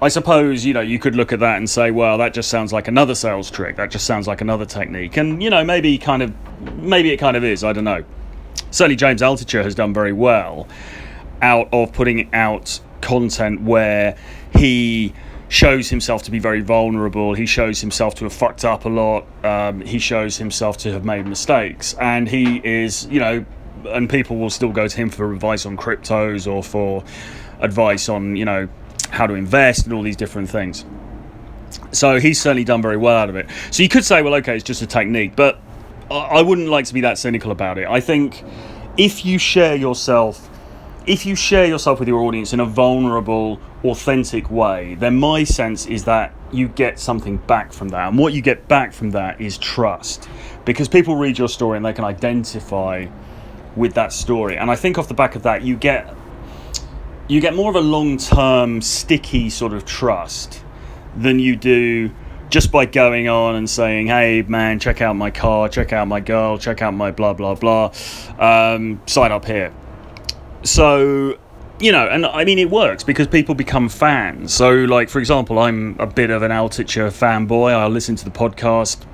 I 0.00 0.08
suppose 0.08 0.64
you 0.64 0.74
know 0.74 0.82
you 0.82 0.98
could 0.98 1.16
look 1.16 1.32
at 1.32 1.40
that 1.40 1.56
and 1.56 1.68
say, 1.68 1.90
well, 1.90 2.18
that 2.18 2.34
just 2.34 2.50
sounds 2.50 2.72
like 2.72 2.86
another 2.86 3.14
sales 3.14 3.50
trick. 3.50 3.76
That 3.76 3.90
just 3.90 4.04
sounds 4.06 4.26
like 4.26 4.42
another 4.42 4.66
technique, 4.66 5.16
and 5.16 5.42
you 5.42 5.48
know 5.48 5.64
maybe 5.64 5.96
kind 5.96 6.22
of 6.22 6.34
maybe 6.76 7.10
it 7.12 7.16
kind 7.16 7.36
of 7.36 7.44
is. 7.44 7.64
I 7.64 7.72
don't 7.72 7.84
know. 7.84 8.04
Certainly, 8.70 8.96
James 8.96 9.22
Altucher 9.22 9.64
has 9.64 9.74
done 9.74 9.94
very 9.94 10.12
well 10.12 10.68
out 11.40 11.68
of 11.72 11.92
putting 11.92 12.32
out 12.34 12.80
content 13.00 13.62
where 13.62 14.16
he 14.54 15.14
shows 15.48 15.88
himself 15.88 16.22
to 16.24 16.30
be 16.30 16.38
very 16.38 16.60
vulnerable. 16.60 17.32
He 17.34 17.46
shows 17.46 17.80
himself 17.80 18.14
to 18.16 18.24
have 18.24 18.32
fucked 18.32 18.64
up 18.64 18.84
a 18.84 18.88
lot. 18.88 19.26
Um, 19.44 19.80
he 19.80 19.98
shows 19.98 20.36
himself 20.36 20.76
to 20.78 20.92
have 20.92 21.06
made 21.06 21.26
mistakes, 21.26 21.94
and 21.94 22.28
he 22.28 22.60
is 22.62 23.06
you 23.06 23.20
know, 23.20 23.46
and 23.86 24.10
people 24.10 24.36
will 24.36 24.50
still 24.50 24.72
go 24.72 24.88
to 24.88 24.96
him 24.96 25.08
for 25.08 25.32
advice 25.32 25.64
on 25.64 25.78
cryptos 25.78 26.50
or 26.50 26.62
for 26.62 27.02
advice 27.60 28.10
on 28.10 28.36
you 28.36 28.44
know 28.44 28.68
how 29.10 29.26
to 29.26 29.34
invest 29.34 29.84
and 29.84 29.92
all 29.94 30.02
these 30.02 30.16
different 30.16 30.50
things. 30.50 30.84
So 31.92 32.20
he's 32.20 32.40
certainly 32.40 32.64
done 32.64 32.82
very 32.82 32.96
well 32.96 33.16
out 33.16 33.28
of 33.28 33.36
it. 33.36 33.46
So 33.70 33.82
you 33.82 33.88
could 33.88 34.04
say, 34.04 34.22
well, 34.22 34.34
okay, 34.36 34.54
it's 34.54 34.64
just 34.64 34.82
a 34.82 34.86
technique, 34.86 35.36
but 35.36 35.60
I 36.10 36.42
wouldn't 36.42 36.68
like 36.68 36.84
to 36.86 36.94
be 36.94 37.00
that 37.02 37.18
cynical 37.18 37.50
about 37.50 37.78
it. 37.78 37.88
I 37.88 38.00
think 38.00 38.44
if 38.96 39.24
you 39.24 39.38
share 39.38 39.74
yourself, 39.74 40.48
if 41.06 41.26
you 41.26 41.34
share 41.34 41.66
yourself 41.66 41.98
with 41.98 42.08
your 42.08 42.20
audience 42.20 42.52
in 42.52 42.60
a 42.60 42.64
vulnerable, 42.64 43.60
authentic 43.84 44.50
way, 44.50 44.94
then 44.94 45.18
my 45.18 45.44
sense 45.44 45.86
is 45.86 46.04
that 46.04 46.32
you 46.52 46.68
get 46.68 46.98
something 46.98 47.38
back 47.38 47.72
from 47.72 47.88
that. 47.88 48.08
And 48.08 48.18
what 48.18 48.32
you 48.32 48.42
get 48.42 48.68
back 48.68 48.92
from 48.92 49.10
that 49.10 49.40
is 49.40 49.58
trust. 49.58 50.28
Because 50.64 50.88
people 50.88 51.16
read 51.16 51.38
your 51.38 51.48
story 51.48 51.76
and 51.76 51.84
they 51.84 51.92
can 51.92 52.04
identify 52.04 53.06
with 53.74 53.94
that 53.94 54.12
story. 54.12 54.56
And 54.56 54.70
I 54.70 54.76
think 54.76 54.98
off 54.98 55.08
the 55.08 55.14
back 55.14 55.34
of 55.34 55.42
that, 55.42 55.62
you 55.62 55.76
get 55.76 56.14
you 57.28 57.40
get 57.40 57.54
more 57.54 57.70
of 57.70 57.76
a 57.76 57.80
long 57.80 58.18
term, 58.18 58.80
sticky 58.80 59.50
sort 59.50 59.72
of 59.72 59.84
trust 59.84 60.62
than 61.16 61.38
you 61.38 61.56
do 61.56 62.10
just 62.48 62.70
by 62.70 62.86
going 62.86 63.28
on 63.28 63.56
and 63.56 63.68
saying, 63.68 64.06
hey, 64.06 64.42
man, 64.42 64.78
check 64.78 65.00
out 65.00 65.16
my 65.16 65.30
car, 65.30 65.68
check 65.68 65.92
out 65.92 66.06
my 66.06 66.20
girl, 66.20 66.58
check 66.58 66.80
out 66.82 66.94
my 66.94 67.10
blah, 67.10 67.32
blah, 67.32 67.54
blah, 67.54 67.92
um, 68.38 69.00
sign 69.06 69.32
up 69.32 69.44
here. 69.44 69.74
So, 70.62 71.38
you 71.80 71.92
know, 71.92 72.06
and 72.06 72.24
I 72.24 72.44
mean, 72.44 72.58
it 72.58 72.70
works 72.70 73.02
because 73.02 73.26
people 73.26 73.54
become 73.54 73.88
fans. 73.88 74.54
So, 74.54 74.70
like, 74.70 75.08
for 75.08 75.18
example, 75.18 75.58
I'm 75.58 75.96
a 75.98 76.06
bit 76.06 76.30
of 76.30 76.42
an 76.42 76.50
Altucher 76.50 77.08
fanboy. 77.08 77.72
I 77.72 77.86
listen 77.88 78.14
to 78.16 78.24
the 78.24 78.30
podcast 78.30 79.04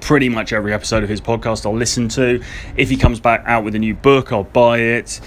pretty 0.00 0.28
much 0.28 0.52
every 0.52 0.72
episode 0.72 1.02
of 1.02 1.08
his 1.08 1.20
podcast 1.20 1.66
I'll 1.66 1.76
listen 1.76 2.08
to. 2.10 2.42
If 2.76 2.90
he 2.90 2.96
comes 2.96 3.20
back 3.20 3.42
out 3.46 3.64
with 3.64 3.74
a 3.74 3.78
new 3.78 3.94
book, 3.94 4.32
I'll 4.32 4.44
buy 4.44 4.78
it. 4.78 5.20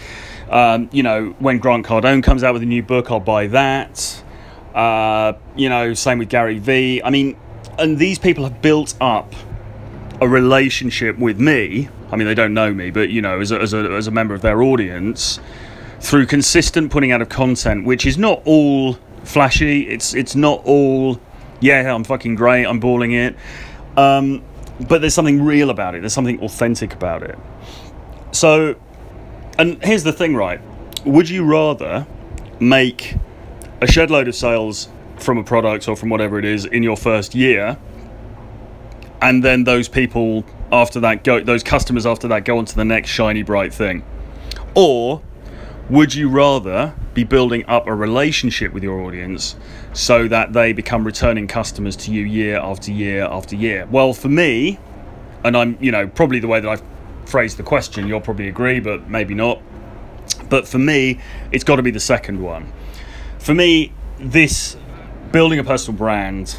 Um, 0.50 0.90
you 0.92 1.04
know, 1.04 1.36
when 1.40 1.60
Grant 1.60 1.86
Cardone 1.86 2.24
comes 2.24 2.44
out 2.44 2.54
with 2.54 2.64
a 2.64 2.68
new 2.68 2.84
book, 2.84 3.12
I'll 3.12 3.20
buy 3.20 3.48
that. 3.48 4.24
Uh, 4.74 5.34
you 5.56 5.70
know, 5.70 5.94
same 5.94 6.20
with 6.20 6.30
Gary 6.30 6.60
Vee. 6.60 7.02
I 7.04 7.10
mean, 7.10 7.38
and 7.78 7.98
these 7.98 8.20
people 8.20 8.44
have 8.44 8.62
built 8.62 8.96
up 9.02 9.34
a 10.22 10.28
relationship 10.28 11.18
with 11.18 11.40
me. 11.40 11.90
I 12.12 12.16
mean, 12.16 12.28
they 12.28 12.36
don't 12.36 12.54
know 12.54 12.74
me, 12.74 12.92
but 12.92 13.10
you 13.10 13.22
know, 13.22 13.40
as 13.40 13.52
a, 13.52 13.60
as 13.60 13.74
a, 13.74 13.92
as 13.92 14.08
a 14.08 14.12
member 14.12 14.34
of 14.34 14.42
their 14.42 14.62
audience, 14.62 15.40
through 16.00 16.26
consistent 16.28 16.92
putting 16.92 17.12
out 17.12 17.22
of 17.22 17.30
content, 17.30 17.86
which 17.86 18.06
is 18.06 18.18
not 18.18 18.42
all 18.46 18.98
flashy. 19.24 19.88
It's 19.88 20.14
it's 20.14 20.36
not 20.36 20.62
all, 20.66 21.20
yeah, 21.60 21.94
I'm 21.94 22.04
fucking 22.04 22.36
great. 22.36 22.66
I'm 22.66 22.80
balling 22.80 23.12
it. 23.12 23.36
Um, 23.96 24.44
but 24.88 25.02
there's 25.02 25.14
something 25.14 25.44
real 25.44 25.70
about 25.70 25.96
it. 25.96 26.02
There's 26.02 26.14
something 26.14 26.40
authentic 26.42 26.94
about 26.94 27.24
it. 27.24 27.38
So 28.32 28.76
and 29.58 29.84
here's 29.84 30.04
the 30.04 30.14
thing, 30.14 30.36
right? 30.36 30.62
Would 31.06 31.30
you 31.30 31.46
rather 31.46 32.06
make 32.60 33.16
a 33.82 33.88
shed 33.88 34.10
load 34.12 34.28
of 34.28 34.36
sales 34.36 34.90
from 35.18 35.38
a 35.38 35.44
product 35.44 35.88
or 35.88 35.96
from 35.96 36.10
whatever 36.10 36.40
it 36.40 36.46
is 36.46 36.66
in 36.66 36.84
your 36.84 36.98
first 36.98 37.36
year, 37.36 37.78
and 39.22 39.44
then 39.44 39.64
those 39.64 39.88
people 39.88 40.46
after 40.72 41.00
that 41.00 41.24
go, 41.24 41.40
those 41.40 41.64
customers 41.64 42.06
after 42.06 42.28
that 42.28 42.46
go 42.46 42.58
on 42.58 42.66
to 42.66 42.76
the 42.76 42.86
next 42.86 43.10
shiny 43.10 43.44
bright 43.44 43.74
thing, 43.74 44.04
or 44.76 45.22
would 45.90 46.14
you 46.14 46.30
rather 46.30 46.94
be 47.14 47.24
building 47.24 47.66
up 47.68 47.88
a 47.88 47.96
relationship 47.96 48.74
with 48.74 48.84
your 48.84 49.00
audience 49.02 49.56
so 49.94 50.28
that 50.28 50.54
they 50.54 50.74
become 50.74 51.06
returning 51.06 51.48
customers 51.48 51.96
to 51.96 52.12
you 52.12 52.24
year 52.24 52.58
after 52.58 52.92
year 52.92 53.24
after 53.24 53.56
year? 53.56 53.88
Well, 53.90 54.14
for 54.14 54.28
me, 54.28 54.80
and 55.44 55.56
I'm, 55.56 55.78
you 55.80 55.92
know, 55.92 56.08
probably 56.08 56.40
the 56.40 56.48
way 56.48 56.60
that 56.60 56.70
I've 56.70 56.84
phrase 57.28 57.56
the 57.56 57.64
question, 57.64 58.08
you'll 58.08 58.22
probably 58.22 58.48
agree, 58.48 58.80
but 58.80 59.10
maybe 59.10 59.34
not. 59.34 59.62
But 60.50 60.68
for 60.68 60.80
me, 60.80 61.20
it's 61.52 61.64
got 61.64 61.76
to 61.76 61.84
be 61.84 61.92
the 61.92 62.00
second 62.00 62.42
one. 62.42 62.72
For 63.40 63.54
me, 63.54 63.92
this 64.18 64.78
building 65.32 65.60
a 65.60 65.64
personal 65.64 65.98
brand 65.98 66.56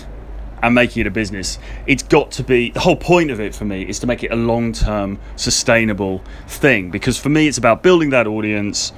and 0.62 0.74
making 0.74 1.00
it 1.00 1.07
a 1.07 1.11
business, 1.11 1.59
it's 1.87 2.02
got 2.02 2.31
to 2.33 2.42
be 2.42 2.70
the 2.70 2.81
whole 2.81 2.96
point 2.96 3.31
of 3.31 3.40
it 3.40 3.54
for 3.54 3.64
me 3.64 3.83
is 3.83 3.98
to 4.00 4.07
make 4.07 4.22
it 4.22 4.31
a 4.31 4.37
long 4.37 4.72
term, 4.72 5.18
sustainable 5.37 6.22
thing. 6.46 6.90
Because 6.90 7.18
for 7.18 7.28
me, 7.28 7.48
it's 7.48 7.59
about 7.59 7.83
building 7.83 8.11
that 8.11 8.26
audience 8.26 8.92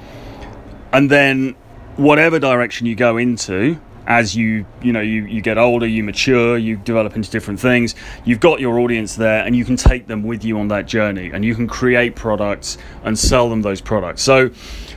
and 0.92 1.11
then 1.11 1.54
whatever 1.96 2.38
direction 2.38 2.87
you 2.87 2.94
go 2.94 3.16
into, 3.16 3.80
as 4.06 4.34
you 4.34 4.64
you 4.82 4.92
know 4.92 5.00
you, 5.00 5.24
you 5.26 5.40
get 5.40 5.58
older 5.58 5.86
you 5.86 6.02
mature 6.02 6.56
you 6.56 6.76
develop 6.76 7.16
into 7.16 7.30
different 7.30 7.60
things 7.60 7.94
you've 8.24 8.40
got 8.40 8.60
your 8.60 8.78
audience 8.78 9.14
there 9.16 9.44
and 9.44 9.54
you 9.54 9.64
can 9.64 9.76
take 9.76 10.06
them 10.06 10.22
with 10.22 10.44
you 10.44 10.58
on 10.58 10.68
that 10.68 10.86
journey 10.86 11.30
and 11.30 11.44
you 11.44 11.54
can 11.54 11.66
create 11.66 12.16
products 12.16 12.78
and 13.04 13.18
sell 13.18 13.48
them 13.48 13.62
those 13.62 13.80
products 13.80 14.22
so 14.22 14.48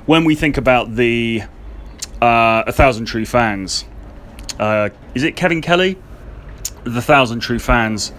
when 0.06 0.24
we 0.24 0.36
think 0.36 0.58
about 0.58 0.96
the 0.96 1.42
uh, 2.22 2.64
a 2.66 2.72
thousand 2.72 3.06
true 3.06 3.26
fans 3.26 3.86
uh, 4.60 4.90
is 5.14 5.24
it 5.24 5.36
kevin 5.36 5.62
kelly 5.62 5.98
the 6.86 7.02
thousand 7.02 7.40
true 7.40 7.60
fans 7.60 8.14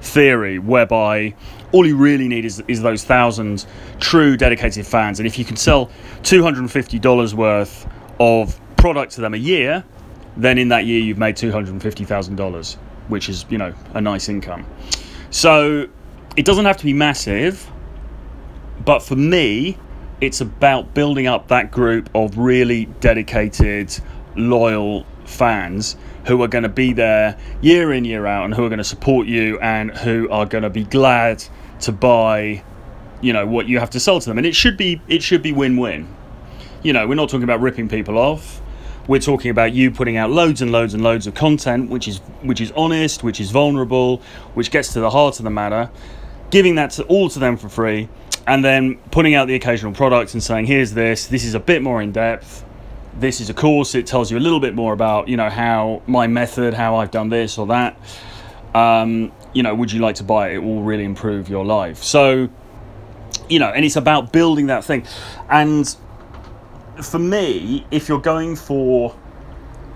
theory, 0.00 0.58
whereby 0.58 1.34
all 1.72 1.86
you 1.86 1.96
really 1.96 2.28
need 2.28 2.44
is, 2.44 2.62
is 2.68 2.82
those 2.82 3.04
thousand 3.04 3.66
true 4.00 4.36
dedicated 4.36 4.86
fans. 4.86 5.20
And 5.20 5.26
if 5.26 5.38
you 5.38 5.44
can 5.44 5.56
sell 5.56 5.90
$250 6.22 7.34
worth 7.34 7.88
of 8.20 8.60
product 8.76 9.12
to 9.12 9.20
them 9.20 9.34
a 9.34 9.38
year, 9.38 9.84
then 10.38 10.56
in 10.56 10.68
that 10.68 10.86
year 10.86 11.00
you've 11.00 11.18
made 11.18 11.36
$250,000, 11.36 12.74
which 13.08 13.28
is, 13.28 13.44
you 13.50 13.58
know, 13.58 13.74
a 13.92 14.00
nice 14.00 14.28
income. 14.28 14.64
So 15.30 15.88
it 16.36 16.44
doesn't 16.44 16.64
have 16.64 16.78
to 16.78 16.84
be 16.84 16.92
massive, 16.94 17.70
but 18.84 19.00
for 19.00 19.16
me, 19.16 19.76
it's 20.20 20.40
about 20.40 20.94
building 20.94 21.26
up 21.26 21.48
that 21.48 21.70
group 21.70 22.08
of 22.14 22.38
really 22.38 22.86
dedicated, 23.00 23.94
loyal 24.36 25.04
fans 25.26 25.96
who 26.24 26.42
are 26.42 26.48
going 26.48 26.62
to 26.62 26.68
be 26.68 26.92
there 26.92 27.38
year 27.60 27.92
in, 27.92 28.04
year 28.04 28.26
out, 28.26 28.44
and 28.44 28.54
who 28.54 28.64
are 28.64 28.68
going 28.68 28.78
to 28.78 28.84
support 28.84 29.26
you 29.26 29.58
and 29.60 29.90
who 29.90 30.28
are 30.30 30.46
going 30.46 30.62
to 30.62 30.70
be 30.70 30.84
glad 30.84 31.44
to 31.80 31.92
buy 31.92 32.62
you 33.20 33.32
know 33.32 33.46
what 33.46 33.68
you 33.68 33.80
have 33.80 33.90
to 33.90 34.00
sell 34.00 34.20
to 34.20 34.28
them. 34.28 34.38
And 34.38 34.46
it 34.46 34.54
should 34.54 34.76
be 34.76 35.00
it 35.08 35.22
should 35.22 35.42
be 35.42 35.52
win-win. 35.52 36.08
You 36.82 36.92
know 36.92 37.06
we're 37.06 37.16
not 37.16 37.28
talking 37.28 37.44
about 37.44 37.60
ripping 37.60 37.88
people 37.88 38.16
off 38.18 38.60
we're 39.08 39.18
talking 39.18 39.50
about 39.50 39.72
you 39.72 39.90
putting 39.90 40.16
out 40.16 40.30
loads 40.30 40.62
and 40.62 40.70
loads 40.70 40.94
and 40.94 41.02
loads 41.02 41.26
of 41.26 41.34
content 41.34 41.90
which 41.90 42.06
is 42.06 42.18
which 42.42 42.60
is 42.60 42.70
honest 42.72 43.24
which 43.24 43.40
is 43.40 43.50
vulnerable 43.50 44.22
which 44.54 44.70
gets 44.70 44.92
to 44.92 45.00
the 45.00 45.10
heart 45.10 45.40
of 45.40 45.44
the 45.44 45.50
matter 45.50 45.90
giving 46.50 46.76
that 46.76 46.90
to 46.90 47.02
all 47.04 47.28
to 47.28 47.40
them 47.40 47.56
for 47.56 47.68
free 47.68 48.08
and 48.48 48.64
then 48.64 48.96
putting 49.10 49.34
out 49.34 49.46
the 49.46 49.54
occasional 49.54 49.92
product 49.92 50.32
and 50.32 50.42
saying 50.42 50.64
here's 50.64 50.92
this. 50.92 51.26
This 51.26 51.44
is 51.44 51.54
a 51.54 51.60
bit 51.60 51.82
more 51.82 52.00
in 52.00 52.12
depth. 52.12 52.64
This 53.14 53.42
is 53.42 53.50
a 53.50 53.54
course. 53.54 53.94
It 53.94 54.06
tells 54.06 54.30
you 54.30 54.38
a 54.38 54.40
little 54.40 54.58
bit 54.58 54.74
more 54.74 54.94
about 54.94 55.28
you 55.28 55.36
know 55.36 55.50
how 55.50 56.02
my 56.06 56.26
method 56.26 56.72
how 56.72 56.96
i've 56.96 57.10
done 57.10 57.28
this 57.28 57.58
or 57.58 57.66
that. 57.66 58.00
Um, 58.74 59.32
you 59.52 59.62
know 59.62 59.74
would 59.74 59.92
you 59.92 60.00
like 60.00 60.16
to 60.16 60.24
buy 60.24 60.50
it? 60.50 60.54
It 60.56 60.58
will 60.58 60.82
really 60.82 61.04
improve 61.04 61.50
your 61.50 61.64
life. 61.64 62.02
So 62.02 62.48
you 63.50 63.58
know 63.58 63.68
and 63.68 63.84
it's 63.84 63.96
about 63.96 64.32
building 64.32 64.68
that 64.68 64.82
thing. 64.82 65.06
And 65.50 65.94
for 67.02 67.18
me 67.18 67.86
if 67.90 68.08
you're 68.08 68.20
going 68.20 68.56
for 68.56 69.16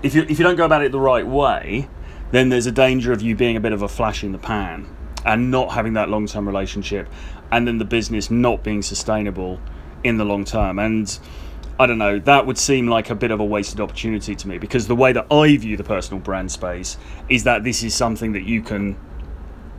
if 0.01 0.13
you 0.15 0.23
if 0.23 0.39
you 0.39 0.43
don't 0.43 0.55
go 0.55 0.65
about 0.65 0.83
it 0.83 0.91
the 0.91 0.99
right 0.99 1.25
way 1.25 1.87
then 2.31 2.49
there's 2.49 2.65
a 2.65 2.71
danger 2.71 3.11
of 3.11 3.21
you 3.21 3.35
being 3.35 3.55
a 3.55 3.59
bit 3.59 3.73
of 3.73 3.81
a 3.81 3.87
flash 3.87 4.23
in 4.23 4.31
the 4.31 4.37
pan 4.37 4.87
and 5.25 5.51
not 5.51 5.71
having 5.71 5.93
that 5.93 6.09
long-term 6.09 6.47
relationship 6.47 7.07
and 7.51 7.67
then 7.67 7.77
the 7.77 7.85
business 7.85 8.31
not 8.31 8.63
being 8.63 8.81
sustainable 8.81 9.59
in 10.03 10.17
the 10.17 10.25
long 10.25 10.43
term. 10.43 10.79
And 10.79 11.17
I 11.79 11.85
don't 11.85 11.97
know, 11.97 12.19
that 12.19 12.45
would 12.45 12.57
seem 12.57 12.87
like 12.87 13.09
a 13.09 13.15
bit 13.15 13.31
of 13.31 13.39
a 13.39 13.45
wasted 13.45 13.79
opportunity 13.79 14.35
to 14.35 14.47
me 14.47 14.57
because 14.57 14.87
the 14.87 14.95
way 14.95 15.13
that 15.13 15.27
I 15.31 15.55
view 15.57 15.77
the 15.77 15.83
personal 15.83 16.19
brand 16.19 16.51
space 16.51 16.97
is 17.29 17.43
that 17.43 17.63
this 17.63 17.83
is 17.83 17.93
something 17.93 18.33
that 18.33 18.43
you 18.43 18.61
can 18.61 18.97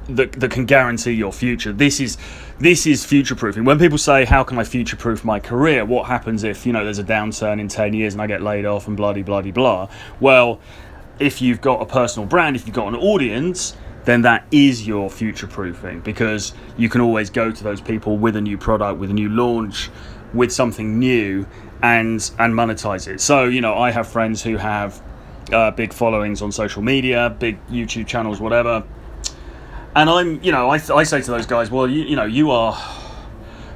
that, 0.08 0.32
that 0.32 0.50
can 0.50 0.66
guarantee 0.66 1.12
your 1.12 1.32
future. 1.32 1.72
This 1.72 2.00
is 2.00 2.18
this 2.58 2.86
is 2.86 3.04
future 3.04 3.34
proofing. 3.34 3.64
When 3.64 3.78
people 3.78 3.98
say, 3.98 4.24
"How 4.24 4.44
can 4.44 4.58
I 4.58 4.64
future 4.64 4.96
proof 4.96 5.24
my 5.24 5.40
career?" 5.40 5.84
What 5.84 6.06
happens 6.06 6.44
if 6.44 6.66
you 6.66 6.72
know 6.72 6.84
there's 6.84 6.98
a 6.98 7.04
downturn 7.04 7.60
in 7.60 7.68
ten 7.68 7.94
years 7.94 8.14
and 8.14 8.22
I 8.22 8.26
get 8.26 8.42
laid 8.42 8.64
off 8.64 8.86
and 8.86 8.96
bloody 8.96 9.22
bloody 9.22 9.50
blah? 9.50 9.88
Well, 10.20 10.60
if 11.18 11.40
you've 11.40 11.60
got 11.60 11.80
a 11.80 11.86
personal 11.86 12.26
brand, 12.26 12.56
if 12.56 12.66
you've 12.66 12.76
got 12.76 12.88
an 12.88 12.96
audience, 12.96 13.76
then 14.04 14.22
that 14.22 14.46
is 14.50 14.86
your 14.86 15.08
future 15.08 15.46
proofing 15.46 16.00
because 16.00 16.52
you 16.76 16.88
can 16.88 17.00
always 17.00 17.30
go 17.30 17.50
to 17.50 17.64
those 17.64 17.80
people 17.80 18.16
with 18.16 18.36
a 18.36 18.40
new 18.40 18.58
product, 18.58 18.98
with 18.98 19.10
a 19.10 19.14
new 19.14 19.28
launch, 19.28 19.90
with 20.32 20.52
something 20.52 20.98
new, 20.98 21.46
and 21.82 22.30
and 22.38 22.54
monetize 22.54 23.08
it. 23.08 23.20
So 23.20 23.44
you 23.44 23.60
know, 23.60 23.74
I 23.74 23.90
have 23.90 24.06
friends 24.06 24.42
who 24.42 24.56
have 24.58 25.02
uh, 25.52 25.70
big 25.70 25.92
followings 25.92 26.42
on 26.42 26.52
social 26.52 26.82
media, 26.82 27.34
big 27.38 27.58
YouTube 27.68 28.06
channels, 28.06 28.40
whatever 28.40 28.84
and 29.96 30.10
I'm, 30.10 30.42
you 30.42 30.50
know, 30.50 30.70
I, 30.70 30.74
I 30.74 31.04
say 31.04 31.20
to 31.20 31.30
those 31.30 31.46
guys, 31.46 31.70
well, 31.70 31.88
you, 31.88 32.02
you 32.02 32.16
know, 32.16 32.24
you 32.24 32.50
are, 32.50 32.76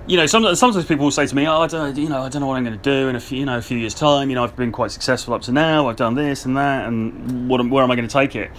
you 0.07 0.16
know, 0.16 0.26
sometimes, 0.26 0.59
sometimes 0.59 0.85
people 0.85 1.04
will 1.04 1.12
say 1.12 1.26
to 1.26 1.35
me, 1.35 1.46
oh, 1.46 1.61
I 1.61 1.66
don't, 1.68 1.96
you 1.96 2.09
know, 2.09 2.22
I 2.22 2.28
don't 2.28 2.40
know 2.40 2.48
what 2.48 2.57
I'm 2.57 2.64
going 2.64 2.78
to 2.78 2.83
do 2.83 3.09
in 3.09 3.14
a 3.14 3.20
few, 3.20 3.38
you 3.38 3.46
know, 3.46 3.59
a 3.59 3.62
few 3.62 3.78
years' 3.78 3.94
time. 3.94 4.28
You 4.28 4.35
know, 4.35 4.42
I've 4.42 4.57
been 4.57 4.72
quite 4.72 4.90
successful 4.90 5.35
up 5.35 5.42
to 5.42 5.52
now. 5.52 5.88
I've 5.88 5.96
done 5.96 6.14
this 6.14 6.44
and 6.44 6.57
that, 6.57 6.88
and 6.88 7.48
what, 7.48 7.64
where 7.68 7.85
am 7.85 7.90
I 7.90 7.96
going 7.96 8.09
to 8.09 8.12
take 8.12 8.35
it? 8.35 8.50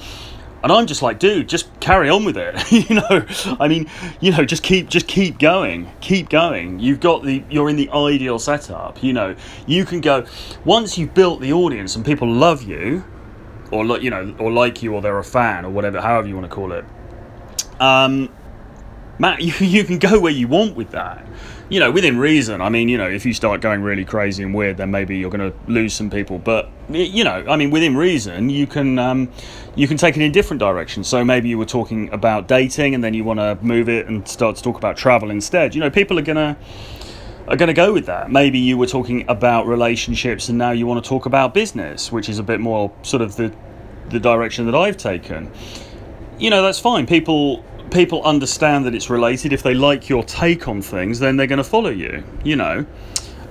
And 0.61 0.71
I'm 0.71 0.87
just 0.87 1.01
like, 1.01 1.19
dude, 1.19 1.47
just 1.49 1.67
carry 1.79 2.09
on 2.09 2.23
with 2.23 2.37
it. 2.37 2.71
you 2.89 2.95
know, 2.95 3.25
I 3.59 3.67
mean, 3.67 3.89
you 4.21 4.31
know, 4.31 4.45
just 4.45 4.63
keep, 4.63 4.89
just 4.89 5.07
keep 5.07 5.37
going, 5.39 5.89
keep 5.99 6.29
going. 6.29 6.79
You've 6.79 6.99
got 6.99 7.23
the, 7.23 7.43
you're 7.49 7.69
in 7.69 7.75
the 7.75 7.89
ideal 7.89 8.39
setup. 8.39 9.01
You 9.03 9.13
know, 9.13 9.35
you 9.67 9.85
can 9.85 9.99
go 9.99 10.25
once 10.63 10.97
you've 10.97 11.13
built 11.13 11.41
the 11.41 11.51
audience 11.51 11.95
and 11.95 12.05
people 12.05 12.31
love 12.31 12.63
you, 12.63 13.03
or 13.71 13.85
you 13.99 14.09
know, 14.09 14.35
or 14.39 14.51
like 14.51 14.81
you, 14.81 14.93
or 14.93 15.01
they're 15.01 15.19
a 15.19 15.23
fan, 15.23 15.65
or 15.65 15.69
whatever, 15.69 16.01
however 16.01 16.27
you 16.27 16.35
want 16.35 16.49
to 16.49 16.53
call 16.53 16.71
it 16.71 16.85
um, 17.79 18.29
Matt, 19.19 19.41
you, 19.41 19.53
you 19.59 19.83
can 19.83 19.99
go 19.99 20.19
where 20.19 20.31
you 20.31 20.47
want 20.47 20.75
with 20.75 20.91
that. 20.91 21.25
You 21.69 21.79
know, 21.79 21.91
within 21.91 22.17
reason. 22.17 22.61
I 22.61 22.69
mean, 22.69 22.89
you 22.89 22.97
know, 22.97 23.07
if 23.07 23.27
you 23.27 23.33
start 23.33 23.61
going 23.61 23.83
really 23.83 24.03
crazy 24.03 24.41
and 24.41 24.55
weird, 24.55 24.77
then 24.77 24.89
maybe 24.89 25.17
you're 25.17 25.29
going 25.29 25.51
to 25.51 25.71
lose 25.71 25.93
some 25.93 26.09
people. 26.09 26.39
But 26.39 26.67
you 26.89 27.23
know, 27.23 27.45
I 27.47 27.57
mean, 27.57 27.69
within 27.69 27.95
reason, 27.95 28.49
you 28.49 28.65
can 28.65 28.97
um, 28.97 29.31
you 29.75 29.87
can 29.87 29.95
take 29.95 30.17
it 30.17 30.23
in 30.23 30.31
different 30.31 30.59
directions. 30.59 31.07
So 31.07 31.23
maybe 31.23 31.47
you 31.47 31.59
were 31.59 31.65
talking 31.65 32.11
about 32.11 32.47
dating, 32.47 32.95
and 32.95 33.03
then 33.03 33.13
you 33.13 33.23
want 33.23 33.39
to 33.39 33.55
move 33.61 33.87
it 33.87 34.07
and 34.07 34.27
start 34.27 34.55
to 34.55 34.63
talk 34.63 34.77
about 34.77 34.97
travel 34.97 35.29
instead. 35.29 35.75
You 35.75 35.81
know, 35.81 35.91
people 35.91 36.17
are 36.17 36.23
gonna 36.23 36.57
are 37.47 37.55
going 37.55 37.67
to 37.67 37.73
go 37.73 37.93
with 37.93 38.05
that. 38.05 38.31
Maybe 38.31 38.59
you 38.59 38.77
were 38.77 38.87
talking 38.87 39.25
about 39.27 39.67
relationships, 39.67 40.49
and 40.49 40.57
now 40.57 40.71
you 40.71 40.87
want 40.87 41.03
to 41.03 41.07
talk 41.07 41.25
about 41.27 41.53
business, 41.53 42.11
which 42.11 42.29
is 42.29 42.39
a 42.39 42.43
bit 42.43 42.59
more 42.59 42.91
sort 43.03 43.21
of 43.21 43.35
the 43.35 43.53
the 44.09 44.19
direction 44.19 44.65
that 44.65 44.75
I've 44.75 44.97
taken. 44.97 45.51
You 46.39 46.49
know, 46.49 46.63
that's 46.63 46.79
fine. 46.79 47.05
People 47.05 47.63
people 47.89 48.23
understand 48.23 48.85
that 48.85 48.95
it's 48.95 49.09
related. 49.09 49.53
If 49.53 49.63
they 49.63 49.73
like 49.73 50.09
your 50.09 50.23
take 50.23 50.67
on 50.67 50.81
things, 50.81 51.19
then 51.19 51.37
they're 51.37 51.47
going 51.47 51.57
to 51.57 51.63
follow 51.63 51.89
you, 51.89 52.23
you 52.43 52.55
know. 52.55 52.85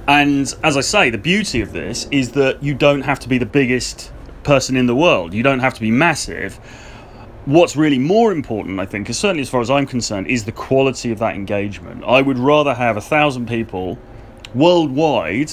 And 0.07 0.55
as 0.65 0.77
I 0.77 0.81
say, 0.81 1.11
the 1.11 1.19
beauty 1.19 1.61
of 1.61 1.73
this 1.73 2.09
is 2.11 2.33
that 2.33 2.63
you 2.63 2.75
don't 2.75 3.03
have 3.03 3.21
to 3.21 3.29
be 3.29 3.39
the 3.39 3.47
biggest 3.47 4.11
person 4.43 4.77
in 4.77 4.87
the 4.87 4.95
world, 4.95 5.35
you 5.35 5.43
don't 5.43 5.59
have 5.59 5.75
to 5.75 5.81
be 5.81 5.91
massive. 5.91 6.55
What's 7.45 7.77
really 7.77 7.99
more 7.99 8.33
important, 8.33 8.81
I 8.81 8.87
think, 8.87 9.09
is 9.11 9.19
certainly 9.19 9.43
as 9.43 9.51
far 9.51 9.61
as 9.61 9.71
I'm 9.71 9.87
concerned, 9.87 10.27
is 10.27 10.45
the 10.45 10.53
quality 10.53 11.11
of 11.13 11.19
that 11.19 11.35
engagement. 11.35 12.05
I 12.05 12.23
would 12.23 12.39
rather 12.39 12.75
have 12.75 12.97
a 12.97 13.01
thousand 13.01 13.49
people 13.49 13.99
worldwide 14.55 15.53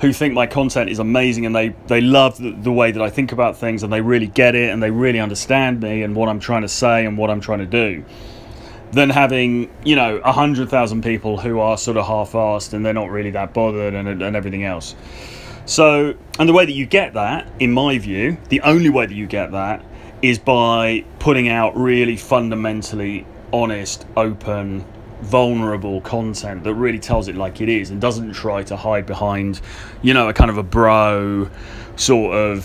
who 0.00 0.12
think 0.12 0.32
my 0.32 0.46
content 0.46 0.88
is 0.88 0.98
amazing 0.98 1.44
and 1.44 1.54
they, 1.54 1.68
they 1.86 2.00
love 2.00 2.38
the, 2.38 2.52
the, 2.52 2.72
way 2.72 2.90
that 2.90 3.02
I 3.02 3.10
think 3.10 3.32
about 3.32 3.56
things 3.56 3.82
and 3.82 3.92
they 3.92 4.00
really 4.00 4.26
get 4.26 4.54
it 4.54 4.70
and 4.70 4.82
they 4.82 4.90
really 4.90 5.20
understand 5.20 5.82
me 5.82 6.02
and 6.02 6.16
what 6.16 6.28
I'm 6.28 6.40
trying 6.40 6.62
to 6.62 6.68
say 6.68 7.04
and 7.04 7.18
what 7.18 7.28
I'm 7.30 7.40
trying 7.40 7.58
to 7.58 7.66
do 7.66 8.04
than 8.92 9.10
having, 9.10 9.70
you 9.84 9.94
know, 9.94 10.20
100,000 10.20 11.02
people 11.02 11.38
who 11.38 11.60
are 11.60 11.76
sort 11.76 11.96
of 11.96 12.06
half 12.06 12.32
assed 12.32 12.72
and 12.72 12.84
they're 12.84 12.94
not 12.94 13.10
really 13.10 13.30
that 13.30 13.52
bothered 13.52 13.94
and, 13.94 14.08
and 14.08 14.36
everything 14.36 14.64
else. 14.64 14.96
So, 15.66 16.14
and 16.38 16.48
the 16.48 16.52
way 16.52 16.64
that 16.64 16.72
you 16.72 16.86
get 16.86 17.14
that, 17.14 17.46
in 17.60 17.70
my 17.70 17.98
view, 17.98 18.38
the 18.48 18.62
only 18.62 18.88
way 18.88 19.06
that 19.06 19.14
you 19.14 19.26
get 19.26 19.52
that 19.52 19.84
is 20.22 20.38
by 20.38 21.04
putting 21.18 21.48
out 21.48 21.76
really 21.76 22.16
fundamentally 22.16 23.26
honest, 23.52 24.06
open, 24.16 24.84
vulnerable 25.22 26.00
content 26.00 26.64
that 26.64 26.74
really 26.74 26.98
tells 26.98 27.28
it 27.28 27.36
like 27.36 27.60
it 27.60 27.68
is 27.68 27.90
and 27.90 28.00
doesn't 28.00 28.32
try 28.32 28.62
to 28.64 28.76
hide 28.76 29.06
behind, 29.06 29.60
you 30.02 30.14
know, 30.14 30.28
a 30.28 30.32
kind 30.32 30.50
of 30.50 30.58
a 30.58 30.62
bro 30.62 31.48
sort 31.96 32.34
of 32.34 32.64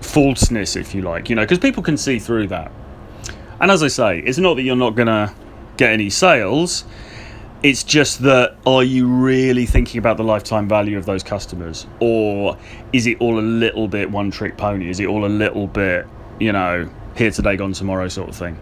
falseness, 0.00 0.76
if 0.76 0.94
you 0.94 1.02
like, 1.02 1.28
you 1.30 1.36
know, 1.36 1.42
because 1.42 1.58
people 1.58 1.82
can 1.82 1.96
see 1.96 2.18
through 2.18 2.48
that. 2.48 2.72
And 3.60 3.70
as 3.70 3.82
I 3.82 3.88
say, 3.88 4.18
it's 4.20 4.38
not 4.38 4.54
that 4.54 4.62
you're 4.62 4.76
not 4.76 4.94
going 4.94 5.08
to 5.08 5.32
get 5.76 5.92
any 5.92 6.10
sales. 6.10 6.84
It's 7.62 7.82
just 7.82 8.22
that 8.22 8.56
are 8.66 8.84
you 8.84 9.08
really 9.08 9.66
thinking 9.66 9.98
about 9.98 10.16
the 10.16 10.22
lifetime 10.22 10.68
value 10.68 10.96
of 10.96 11.06
those 11.06 11.22
customers? 11.22 11.86
Or 12.00 12.56
is 12.92 13.06
it 13.06 13.20
all 13.20 13.38
a 13.38 13.42
little 13.42 13.88
bit 13.88 14.10
one 14.10 14.30
trick 14.30 14.56
pony? 14.56 14.88
Is 14.88 15.00
it 15.00 15.06
all 15.06 15.24
a 15.24 15.28
little 15.28 15.66
bit, 15.66 16.06
you 16.38 16.52
know, 16.52 16.88
here 17.16 17.32
today, 17.32 17.56
gone 17.56 17.72
tomorrow 17.72 18.06
sort 18.08 18.28
of 18.28 18.36
thing? 18.36 18.58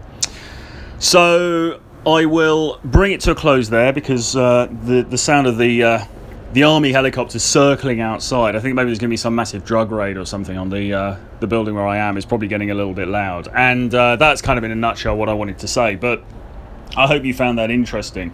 So 0.97 1.79
I 2.05 2.25
will 2.25 2.79
bring 2.83 3.11
it 3.11 3.21
to 3.21 3.31
a 3.31 3.35
close 3.35 3.69
there 3.69 3.91
because 3.91 4.35
uh, 4.35 4.67
the 4.83 5.01
the 5.01 5.17
sound 5.17 5.47
of 5.47 5.57
the 5.57 5.83
uh, 5.83 6.05
the 6.53 6.63
army 6.63 6.91
helicopters 6.91 7.43
circling 7.43 7.99
outside. 7.99 8.55
I 8.55 8.59
think 8.59 8.75
maybe 8.75 8.87
there's 8.87 8.99
going 8.99 9.09
to 9.09 9.13
be 9.13 9.17
some 9.17 9.35
massive 9.35 9.65
drug 9.65 9.91
raid 9.91 10.17
or 10.17 10.25
something 10.25 10.57
on 10.57 10.69
the 10.69 10.93
uh, 10.93 11.17
the 11.39 11.47
building 11.47 11.75
where 11.75 11.87
I 11.87 11.97
am. 11.97 12.17
Is 12.17 12.25
probably 12.25 12.47
getting 12.47 12.71
a 12.71 12.75
little 12.75 12.93
bit 12.93 13.07
loud, 13.07 13.49
and 13.53 13.93
uh, 13.93 14.15
that's 14.15 14.41
kind 14.41 14.57
of 14.57 14.63
in 14.63 14.71
a 14.71 14.75
nutshell 14.75 15.17
what 15.17 15.29
I 15.29 15.33
wanted 15.33 15.59
to 15.59 15.67
say. 15.67 15.95
But 15.95 16.23
I 16.95 17.07
hope 17.07 17.23
you 17.25 17.33
found 17.33 17.57
that 17.57 17.71
interesting 17.71 18.31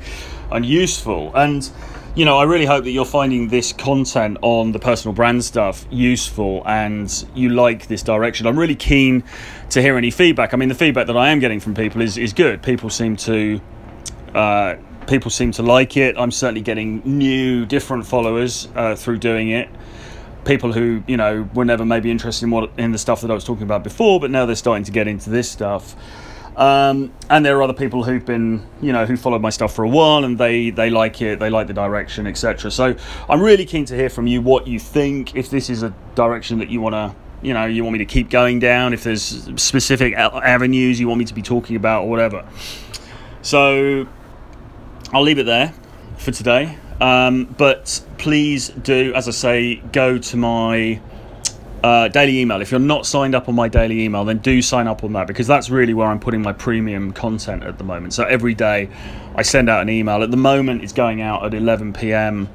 and 0.52 0.66
useful. 0.66 1.36
And 1.36 1.70
you 2.16 2.26
know, 2.26 2.38
I 2.38 2.44
really 2.44 2.66
hope 2.66 2.84
that 2.84 2.92
you're 2.92 3.06
finding 3.06 3.48
this 3.48 3.74
content 3.74 4.38
on 4.44 4.72
the 4.72 4.78
personal 4.78 5.16
brand 5.16 5.44
stuff 5.44 5.86
useful 5.90 6.62
and 6.68 7.12
you 7.34 7.50
like 7.50 7.88
this 7.88 8.04
direction. 8.04 8.46
I'm 8.46 8.58
really 8.58 8.76
keen 8.76 9.24
to 9.72 9.82
hear 9.82 9.98
any 9.98 10.12
feedback. 10.12 10.54
I 10.54 10.58
mean, 10.58 10.70
the 10.70 10.76
feedback 10.76 11.08
that 11.08 11.18
I 11.18 11.30
am 11.30 11.40
getting 11.40 11.60
from 11.60 11.74
people 11.74 12.02
is, 12.02 12.18
is 12.18 12.34
good. 12.34 12.62
People 12.62 12.90
seem 12.90 13.16
to. 13.18 13.60
Uh, 14.36 14.76
people 15.08 15.32
seem 15.32 15.52
to 15.54 15.64
like 15.64 15.98
it. 15.98 16.16
I'm 16.18 16.32
certainly 16.32 16.62
getting 16.62 17.02
new, 17.04 17.66
different 17.66 18.06
followers 18.06 18.68
uh, 18.76 18.96
through 18.96 19.18
doing 19.18 19.50
it. 19.50 19.70
people 20.46 20.74
who 20.74 21.04
you 21.08 21.18
know 21.18 21.48
were 21.54 21.66
never 21.66 21.86
maybe 21.86 22.12
interested 22.12 22.46
in 22.46 22.52
what 22.52 22.72
in 22.78 22.92
the 22.92 22.98
stuff 22.98 23.22
that 23.22 23.32
I 23.32 23.34
was 23.34 23.44
talking 23.44 23.64
about 23.64 23.84
before, 23.84 24.20
but 24.20 24.32
now 24.32 24.46
they're 24.46 24.56
starting 24.56 24.84
to 24.86 24.92
get 24.92 25.08
into 25.08 25.30
this 25.30 25.50
stuff. 25.50 25.96
Um, 26.56 27.12
and 27.30 27.44
there 27.44 27.58
are 27.58 27.64
other 27.64 27.74
people 27.74 28.04
who've 28.04 28.26
been, 28.26 28.66
you 28.82 28.94
know, 28.94 29.06
who 29.06 29.18
followed 29.18 29.42
my 29.42 29.50
stuff 29.50 29.74
for 29.74 29.84
a 29.84 29.90
while 29.90 30.24
and 30.24 30.38
they 30.38 30.70
they 30.70 30.90
like 30.90 31.22
it, 31.22 31.40
they 31.40 31.50
like 31.50 31.68
the 31.68 31.74
direction, 31.74 32.28
etc. 32.28 32.70
So 32.70 32.96
I'm 33.28 33.42
really 33.42 33.66
keen 33.66 33.86
to 33.86 33.96
hear 33.96 34.10
from 34.10 34.28
you 34.28 34.42
what 34.42 34.68
you 34.68 34.80
think. 34.80 35.36
If 35.36 35.50
this 35.50 35.70
is 35.70 35.84
a 35.84 35.94
direction 36.16 36.60
that 36.60 36.70
you 36.70 36.80
want 36.80 36.94
to, 36.94 37.16
you 37.42 37.54
know, 37.54 37.66
you 37.66 37.84
want 37.84 37.94
me 37.94 38.00
to 38.00 38.06
keep 38.06 38.30
going 38.30 38.60
down. 38.60 38.94
If 38.94 39.04
there's 39.04 39.50
specific 39.56 40.14
avenues 40.14 41.00
you 41.00 41.08
want 41.08 41.20
me 41.20 41.26
to 41.26 41.34
be 41.34 41.42
talking 41.42 41.76
about 41.76 42.04
or 42.04 42.10
whatever. 42.10 42.48
So 43.42 44.08
I'll 45.12 45.24
leave 45.24 45.40
it 45.40 45.46
there 45.46 45.74
for 46.18 46.32
today. 46.32 46.78
Um, 47.02 47.46
but 47.58 48.02
please 48.18 48.70
do, 48.70 49.14
as 49.16 49.28
I 49.28 49.32
say, 49.32 49.76
go 49.92 50.18
to 50.18 50.38
my 50.38 51.02
uh, 51.84 52.08
daily 52.08 52.40
email. 52.40 52.62
If 52.62 52.72
you're 52.72 52.80
not 52.80 53.06
signed 53.06 53.36
up 53.36 53.50
on 53.50 53.56
my 53.56 53.68
daily 53.68 54.04
email, 54.04 54.24
then 54.24 54.38
do 54.38 54.62
sign 54.62 54.88
up 54.88 55.04
on 55.04 55.14
that 55.14 55.28
because 55.28 55.48
that's 55.48 55.70
really 55.70 55.94
where 55.94 56.08
I'm 56.08 56.20
putting 56.20 56.42
my 56.42 56.54
premium 56.54 57.12
content 57.12 57.64
at 57.64 57.78
the 57.78 57.84
moment. 57.84 58.14
So 58.14 58.24
every 58.24 58.54
day 58.54 58.90
I 59.36 59.42
send 59.42 59.70
out 59.70 59.82
an 59.82 59.90
email. 59.90 60.24
At 60.24 60.32
the 60.32 60.38
moment, 60.38 60.82
it's 60.82 60.94
going 60.94 61.22
out 61.22 61.46
at 61.46 61.54
11 61.54 61.94
p.m. 61.94 62.50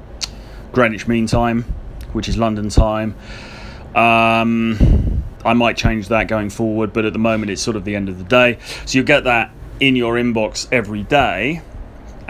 Greenwich 0.71 1.07
Mean 1.07 1.27
Time, 1.27 1.63
which 2.11 2.27
is 2.27 2.37
London 2.37 2.69
time. 2.69 3.15
Um, 3.95 5.23
I 5.45 5.53
might 5.53 5.77
change 5.77 6.07
that 6.07 6.27
going 6.27 6.49
forward, 6.49 6.91
but 6.91 7.05
at 7.05 7.13
the 7.13 7.19
moment, 7.19 7.51
it's 7.51 7.61
sort 7.61 7.77
of 7.77 7.85
the 7.85 7.95
end 7.95 8.09
of 8.09 8.17
the 8.17 8.23
day. 8.23 8.57
So 8.85 8.97
you'll 8.97 9.05
get 9.05 9.25
that 9.25 9.51
in 9.79 9.95
your 9.95 10.15
inbox 10.15 10.67
every 10.71 11.03
day 11.03 11.61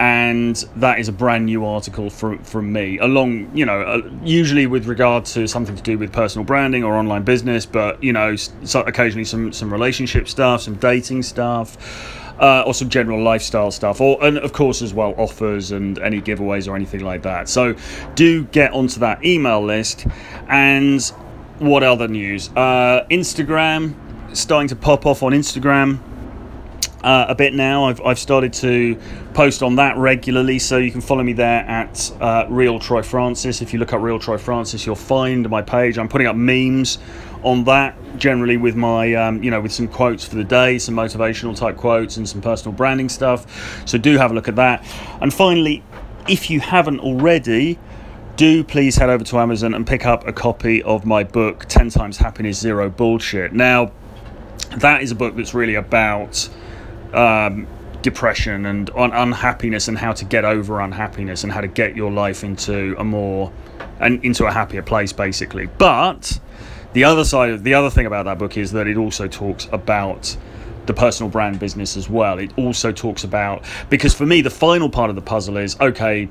and 0.00 0.56
that 0.76 0.98
is 0.98 1.08
a 1.08 1.12
brand 1.12 1.44
new 1.44 1.62
article 1.62 2.08
from 2.08 2.38
from 2.42 2.72
me 2.72 2.98
along 2.98 3.54
you 3.54 3.66
know 3.66 3.82
uh, 3.82 4.10
usually 4.24 4.66
with 4.66 4.86
regard 4.86 5.26
to 5.26 5.46
something 5.46 5.76
to 5.76 5.82
do 5.82 5.98
with 5.98 6.10
personal 6.10 6.42
branding 6.42 6.82
or 6.82 6.94
online 6.94 7.22
business 7.22 7.66
but 7.66 8.02
you 8.02 8.10
know 8.10 8.34
so 8.34 8.80
occasionally 8.80 9.26
some 9.26 9.52
some 9.52 9.70
relationship 9.70 10.26
stuff 10.26 10.62
some 10.62 10.74
dating 10.76 11.22
stuff 11.22 11.76
uh, 12.40 12.62
or 12.66 12.72
some 12.72 12.88
general 12.88 13.22
lifestyle 13.22 13.70
stuff, 13.70 14.00
or 14.00 14.16
and 14.24 14.38
of 14.38 14.54
course 14.54 14.80
as 14.80 14.94
well 14.94 15.14
offers 15.18 15.72
and 15.72 15.98
any 15.98 16.22
giveaways 16.22 16.66
or 16.66 16.74
anything 16.74 17.04
like 17.04 17.20
that. 17.20 17.50
So 17.50 17.76
do 18.14 18.44
get 18.44 18.72
onto 18.72 19.00
that 19.00 19.22
email 19.22 19.62
list. 19.62 20.06
And 20.48 21.02
what 21.58 21.82
other 21.82 22.08
news? 22.08 22.48
Uh, 22.56 23.04
Instagram 23.10 23.94
starting 24.34 24.68
to 24.68 24.76
pop 24.76 25.04
off 25.04 25.22
on 25.22 25.32
Instagram 25.32 25.98
uh, 27.02 27.26
a 27.28 27.34
bit 27.34 27.54
now. 27.54 27.84
I've, 27.84 28.00
I've 28.02 28.18
started 28.18 28.52
to 28.54 28.98
post 29.34 29.62
on 29.62 29.76
that 29.76 29.96
regularly, 29.96 30.58
so 30.58 30.78
you 30.78 30.90
can 30.90 31.00
follow 31.00 31.22
me 31.22 31.32
there 31.32 31.60
at 31.62 32.12
uh, 32.20 32.46
Real 32.48 32.78
Troy 32.78 33.02
Francis. 33.02 33.62
If 33.62 33.72
you 33.72 33.78
look 33.78 33.92
up 33.92 34.00
Real 34.00 34.18
Troy 34.18 34.38
Francis, 34.38 34.84
you'll 34.86 34.96
find 34.96 35.48
my 35.48 35.62
page. 35.62 35.98
I'm 35.98 36.08
putting 36.08 36.26
up 36.26 36.36
memes 36.36 36.98
on 37.42 37.64
that 37.64 37.96
generally 38.18 38.56
with 38.56 38.76
my 38.76 39.14
um, 39.14 39.42
you 39.42 39.50
know 39.50 39.60
with 39.60 39.72
some 39.72 39.88
quotes 39.88 40.24
for 40.24 40.34
the 40.34 40.44
day 40.44 40.78
some 40.78 40.94
motivational 40.94 41.56
type 41.56 41.76
quotes 41.76 42.16
and 42.16 42.28
some 42.28 42.40
personal 42.40 42.74
branding 42.76 43.08
stuff 43.08 43.88
so 43.88 43.96
do 43.96 44.18
have 44.18 44.30
a 44.30 44.34
look 44.34 44.48
at 44.48 44.56
that 44.56 44.84
and 45.22 45.32
finally 45.32 45.82
if 46.28 46.50
you 46.50 46.60
haven't 46.60 47.00
already 47.00 47.78
do 48.36 48.62
please 48.62 48.96
head 48.96 49.08
over 49.08 49.24
to 49.24 49.38
amazon 49.38 49.72
and 49.72 49.86
pick 49.86 50.04
up 50.04 50.26
a 50.26 50.32
copy 50.32 50.82
of 50.82 51.06
my 51.06 51.24
book 51.24 51.64
10 51.66 51.88
times 51.88 52.18
happiness 52.18 52.58
zero 52.58 52.90
bullshit 52.90 53.54
now 53.54 53.90
that 54.76 55.02
is 55.02 55.10
a 55.10 55.14
book 55.14 55.34
that's 55.34 55.54
really 55.54 55.76
about 55.76 56.48
um, 57.14 57.66
depression 58.02 58.66
and 58.66 58.90
un- 58.96 59.12
unhappiness 59.12 59.88
and 59.88 59.98
how 59.98 60.12
to 60.12 60.24
get 60.24 60.44
over 60.44 60.80
unhappiness 60.80 61.44
and 61.44 61.52
how 61.52 61.60
to 61.60 61.68
get 61.68 61.96
your 61.96 62.10
life 62.10 62.42
into 62.42 62.94
a 62.98 63.04
more 63.04 63.52
and 63.98 64.24
into 64.24 64.46
a 64.46 64.52
happier 64.52 64.82
place 64.82 65.12
basically 65.12 65.66
but 65.78 66.40
the 66.94 67.04
other 67.04 67.24
side 67.24 67.50
of 67.50 67.62
the 67.62 67.74
other 67.74 67.90
thing 67.90 68.06
about 68.06 68.24
that 68.24 68.38
book 68.38 68.56
is 68.56 68.72
that 68.72 68.86
it 68.86 68.96
also 68.96 69.28
talks 69.28 69.68
about 69.72 70.36
the 70.86 70.94
personal 70.94 71.28
brand 71.28 71.60
business 71.60 71.96
as 71.96 72.08
well 72.08 72.38
it 72.38 72.56
also 72.56 72.90
talks 72.90 73.22
about 73.22 73.62
because 73.90 74.14
for 74.14 74.24
me 74.24 74.40
the 74.40 74.50
final 74.50 74.88
part 74.88 75.10
of 75.10 75.16
the 75.16 75.22
puzzle 75.22 75.58
is 75.58 75.78
okay 75.80 76.26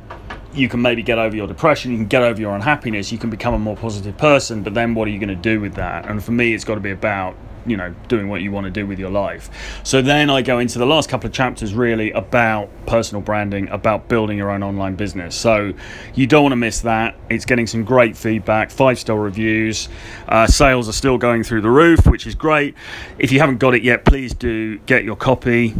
you 0.53 0.67
can 0.67 0.81
maybe 0.81 1.03
get 1.03 1.19
over 1.19 1.35
your 1.35 1.47
depression, 1.47 1.91
you 1.91 1.97
can 1.97 2.07
get 2.07 2.23
over 2.23 2.39
your 2.39 2.55
unhappiness, 2.55 3.11
you 3.11 3.17
can 3.17 3.29
become 3.29 3.53
a 3.53 3.59
more 3.59 3.75
positive 3.75 4.17
person, 4.17 4.63
but 4.63 4.73
then 4.73 4.95
what 4.95 5.07
are 5.07 5.11
you 5.11 5.19
going 5.19 5.29
to 5.29 5.35
do 5.35 5.59
with 5.59 5.75
that? 5.75 6.09
And 6.09 6.23
for 6.23 6.31
me, 6.31 6.53
it's 6.53 6.63
got 6.63 6.75
to 6.75 6.81
be 6.81 6.91
about 6.91 7.35
you 7.65 7.77
know 7.77 7.93
doing 8.07 8.29
what 8.29 8.41
you 8.41 8.51
want 8.51 8.65
to 8.65 8.71
do 8.71 8.85
with 8.85 8.99
your 8.99 9.09
life. 9.09 9.81
So 9.83 10.01
then 10.01 10.29
i 10.29 10.41
go 10.41 10.59
into 10.59 10.79
the 10.79 10.85
last 10.85 11.09
couple 11.09 11.27
of 11.27 11.33
chapters 11.33 11.73
really 11.73 12.11
about 12.11 12.69
personal 12.85 13.21
branding 13.21 13.69
about 13.69 14.07
building 14.07 14.37
your 14.37 14.51
own 14.51 14.63
online 14.63 14.95
business. 14.95 15.35
So 15.35 15.73
you 16.15 16.27
don't 16.27 16.43
want 16.43 16.53
to 16.53 16.57
miss 16.57 16.81
that. 16.81 17.15
It's 17.29 17.45
getting 17.45 17.67
some 17.67 17.83
great 17.83 18.17
feedback 18.17 18.71
five 18.71 18.99
star 18.99 19.19
reviews. 19.19 19.89
Uh, 20.27 20.47
sales 20.47 20.89
are 20.89 20.93
still 20.93 21.17
going 21.17 21.43
through 21.43 21.61
the 21.61 21.69
roof 21.69 22.05
which 22.05 22.27
is 22.27 22.35
great. 22.35 22.75
If 23.17 23.31
you 23.31 23.39
haven't 23.39 23.57
got 23.57 23.73
it 23.75 23.83
yet 23.83 24.05
please 24.05 24.33
do 24.33 24.77
get 24.79 25.03
your 25.03 25.15
copy 25.15 25.75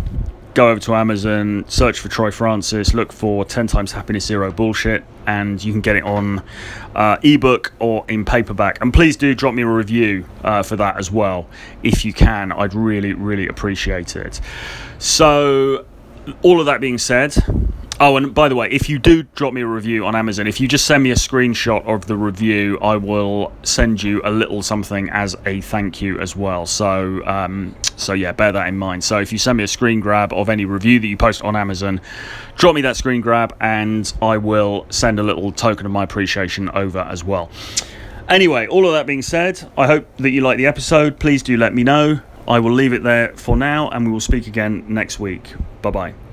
go 0.54 0.70
over 0.70 0.80
to 0.82 0.96
Amazon, 0.96 1.66
search 1.68 2.00
for 2.00 2.10
Troy 2.10 2.32
Francis, 2.32 2.94
look 2.94 3.14
for 3.14 3.46
10 3.46 3.68
times 3.68 3.92
happiness 3.92 4.26
zero 4.26 4.52
bullshit, 4.52 5.04
and 5.28 5.64
you 5.64 5.72
can 5.72 5.82
get 5.82 5.96
it 5.96 6.04
on 6.04 6.44
uh, 6.96 7.18
ebook 7.24 7.74
or 7.80 8.06
in 8.08 8.26
paperback. 8.26 8.82
And 8.82 8.94
please 8.94 9.16
do 9.16 9.36
drop 9.36 9.54
me 9.54 9.62
a 9.62 9.68
review 9.68 10.26
uh, 10.44 10.64
for 10.64 10.76
that 10.76 10.98
as 10.98 11.12
well. 11.12 11.48
If 11.84 12.04
you 12.04 12.14
can, 12.14 12.52
I'd 12.52 12.74
really, 12.74 13.14
really 13.14 13.48
appreciate 13.48 14.16
it. 14.16 14.42
So, 14.98 15.86
all 16.42 16.60
of 16.60 16.66
that 16.66 16.82
being 16.82 16.98
said, 16.98 17.36
Oh, 18.02 18.16
and 18.16 18.34
by 18.34 18.48
the 18.48 18.56
way, 18.56 18.70
if 18.72 18.88
you 18.88 18.98
do 18.98 19.24
drop 19.24 19.54
me 19.54 19.60
a 19.60 19.68
review 19.68 20.06
on 20.06 20.16
Amazon, 20.16 20.48
if 20.48 20.62
you 20.62 20.70
just 20.70 20.86
send 20.86 21.04
me 21.04 21.12
a 21.12 21.16
screenshot 21.16 21.86
of 21.86 22.06
the 22.06 22.16
review, 22.16 22.80
I 22.82 22.96
will 22.96 23.52
send 23.64 24.02
you 24.02 24.22
a 24.24 24.32
little 24.32 24.64
something 24.64 25.10
as 25.10 25.36
a 25.46 25.60
thank 25.60 26.02
you 26.02 26.18
as 26.20 26.34
well. 26.34 26.66
So, 26.66 27.22
um, 27.26 27.76
so 27.98 28.14
yeah, 28.14 28.32
bear 28.32 28.54
that 28.54 28.70
in 28.70 28.78
mind. 28.78 29.04
So, 29.04 29.20
if 29.20 29.34
you 29.34 29.38
send 29.38 29.58
me 29.58 29.66
a 29.66 29.68
screen 29.68 30.00
grab 30.00 30.32
of 30.32 30.48
any 30.48 30.64
review 30.64 31.02
that 31.02 31.08
you 31.08 31.18
post 31.18 31.42
on 31.42 31.58
Amazon, 31.58 32.00
drop 32.56 32.74
me 32.74 32.80
that 32.82 32.96
screen 32.96 33.20
grab, 33.20 33.54
and 33.60 34.14
I 34.22 34.38
will 34.38 34.86
send 34.90 35.20
a 35.20 35.24
little 35.24 35.52
token 35.52 35.86
of 35.86 35.92
my 35.92 36.06
appreciation 36.06 36.70
over 36.70 37.00
as 37.00 37.26
well. 37.26 37.50
Anyway, 38.30 38.66
all 38.68 38.86
of 38.86 38.94
that 38.94 39.08
being 39.08 39.22
said, 39.22 39.70
I 39.78 39.88
hope 39.88 40.08
that 40.18 40.30
you 40.30 40.40
like 40.40 40.58
the 40.58 40.68
episode. 40.68 41.20
Please 41.20 41.44
do 41.44 41.58
let 41.58 41.74
me 41.74 41.84
know. 41.84 42.22
I 42.48 42.60
will 42.60 42.72
leave 42.72 42.94
it 42.94 43.04
there 43.04 43.36
for 43.36 43.58
now, 43.58 43.90
and 43.90 44.06
we 44.06 44.12
will 44.14 44.22
speak 44.22 44.48
again 44.48 44.86
next 44.88 45.20
week. 45.20 45.54
Bye 45.82 45.92
bye. 45.92 46.29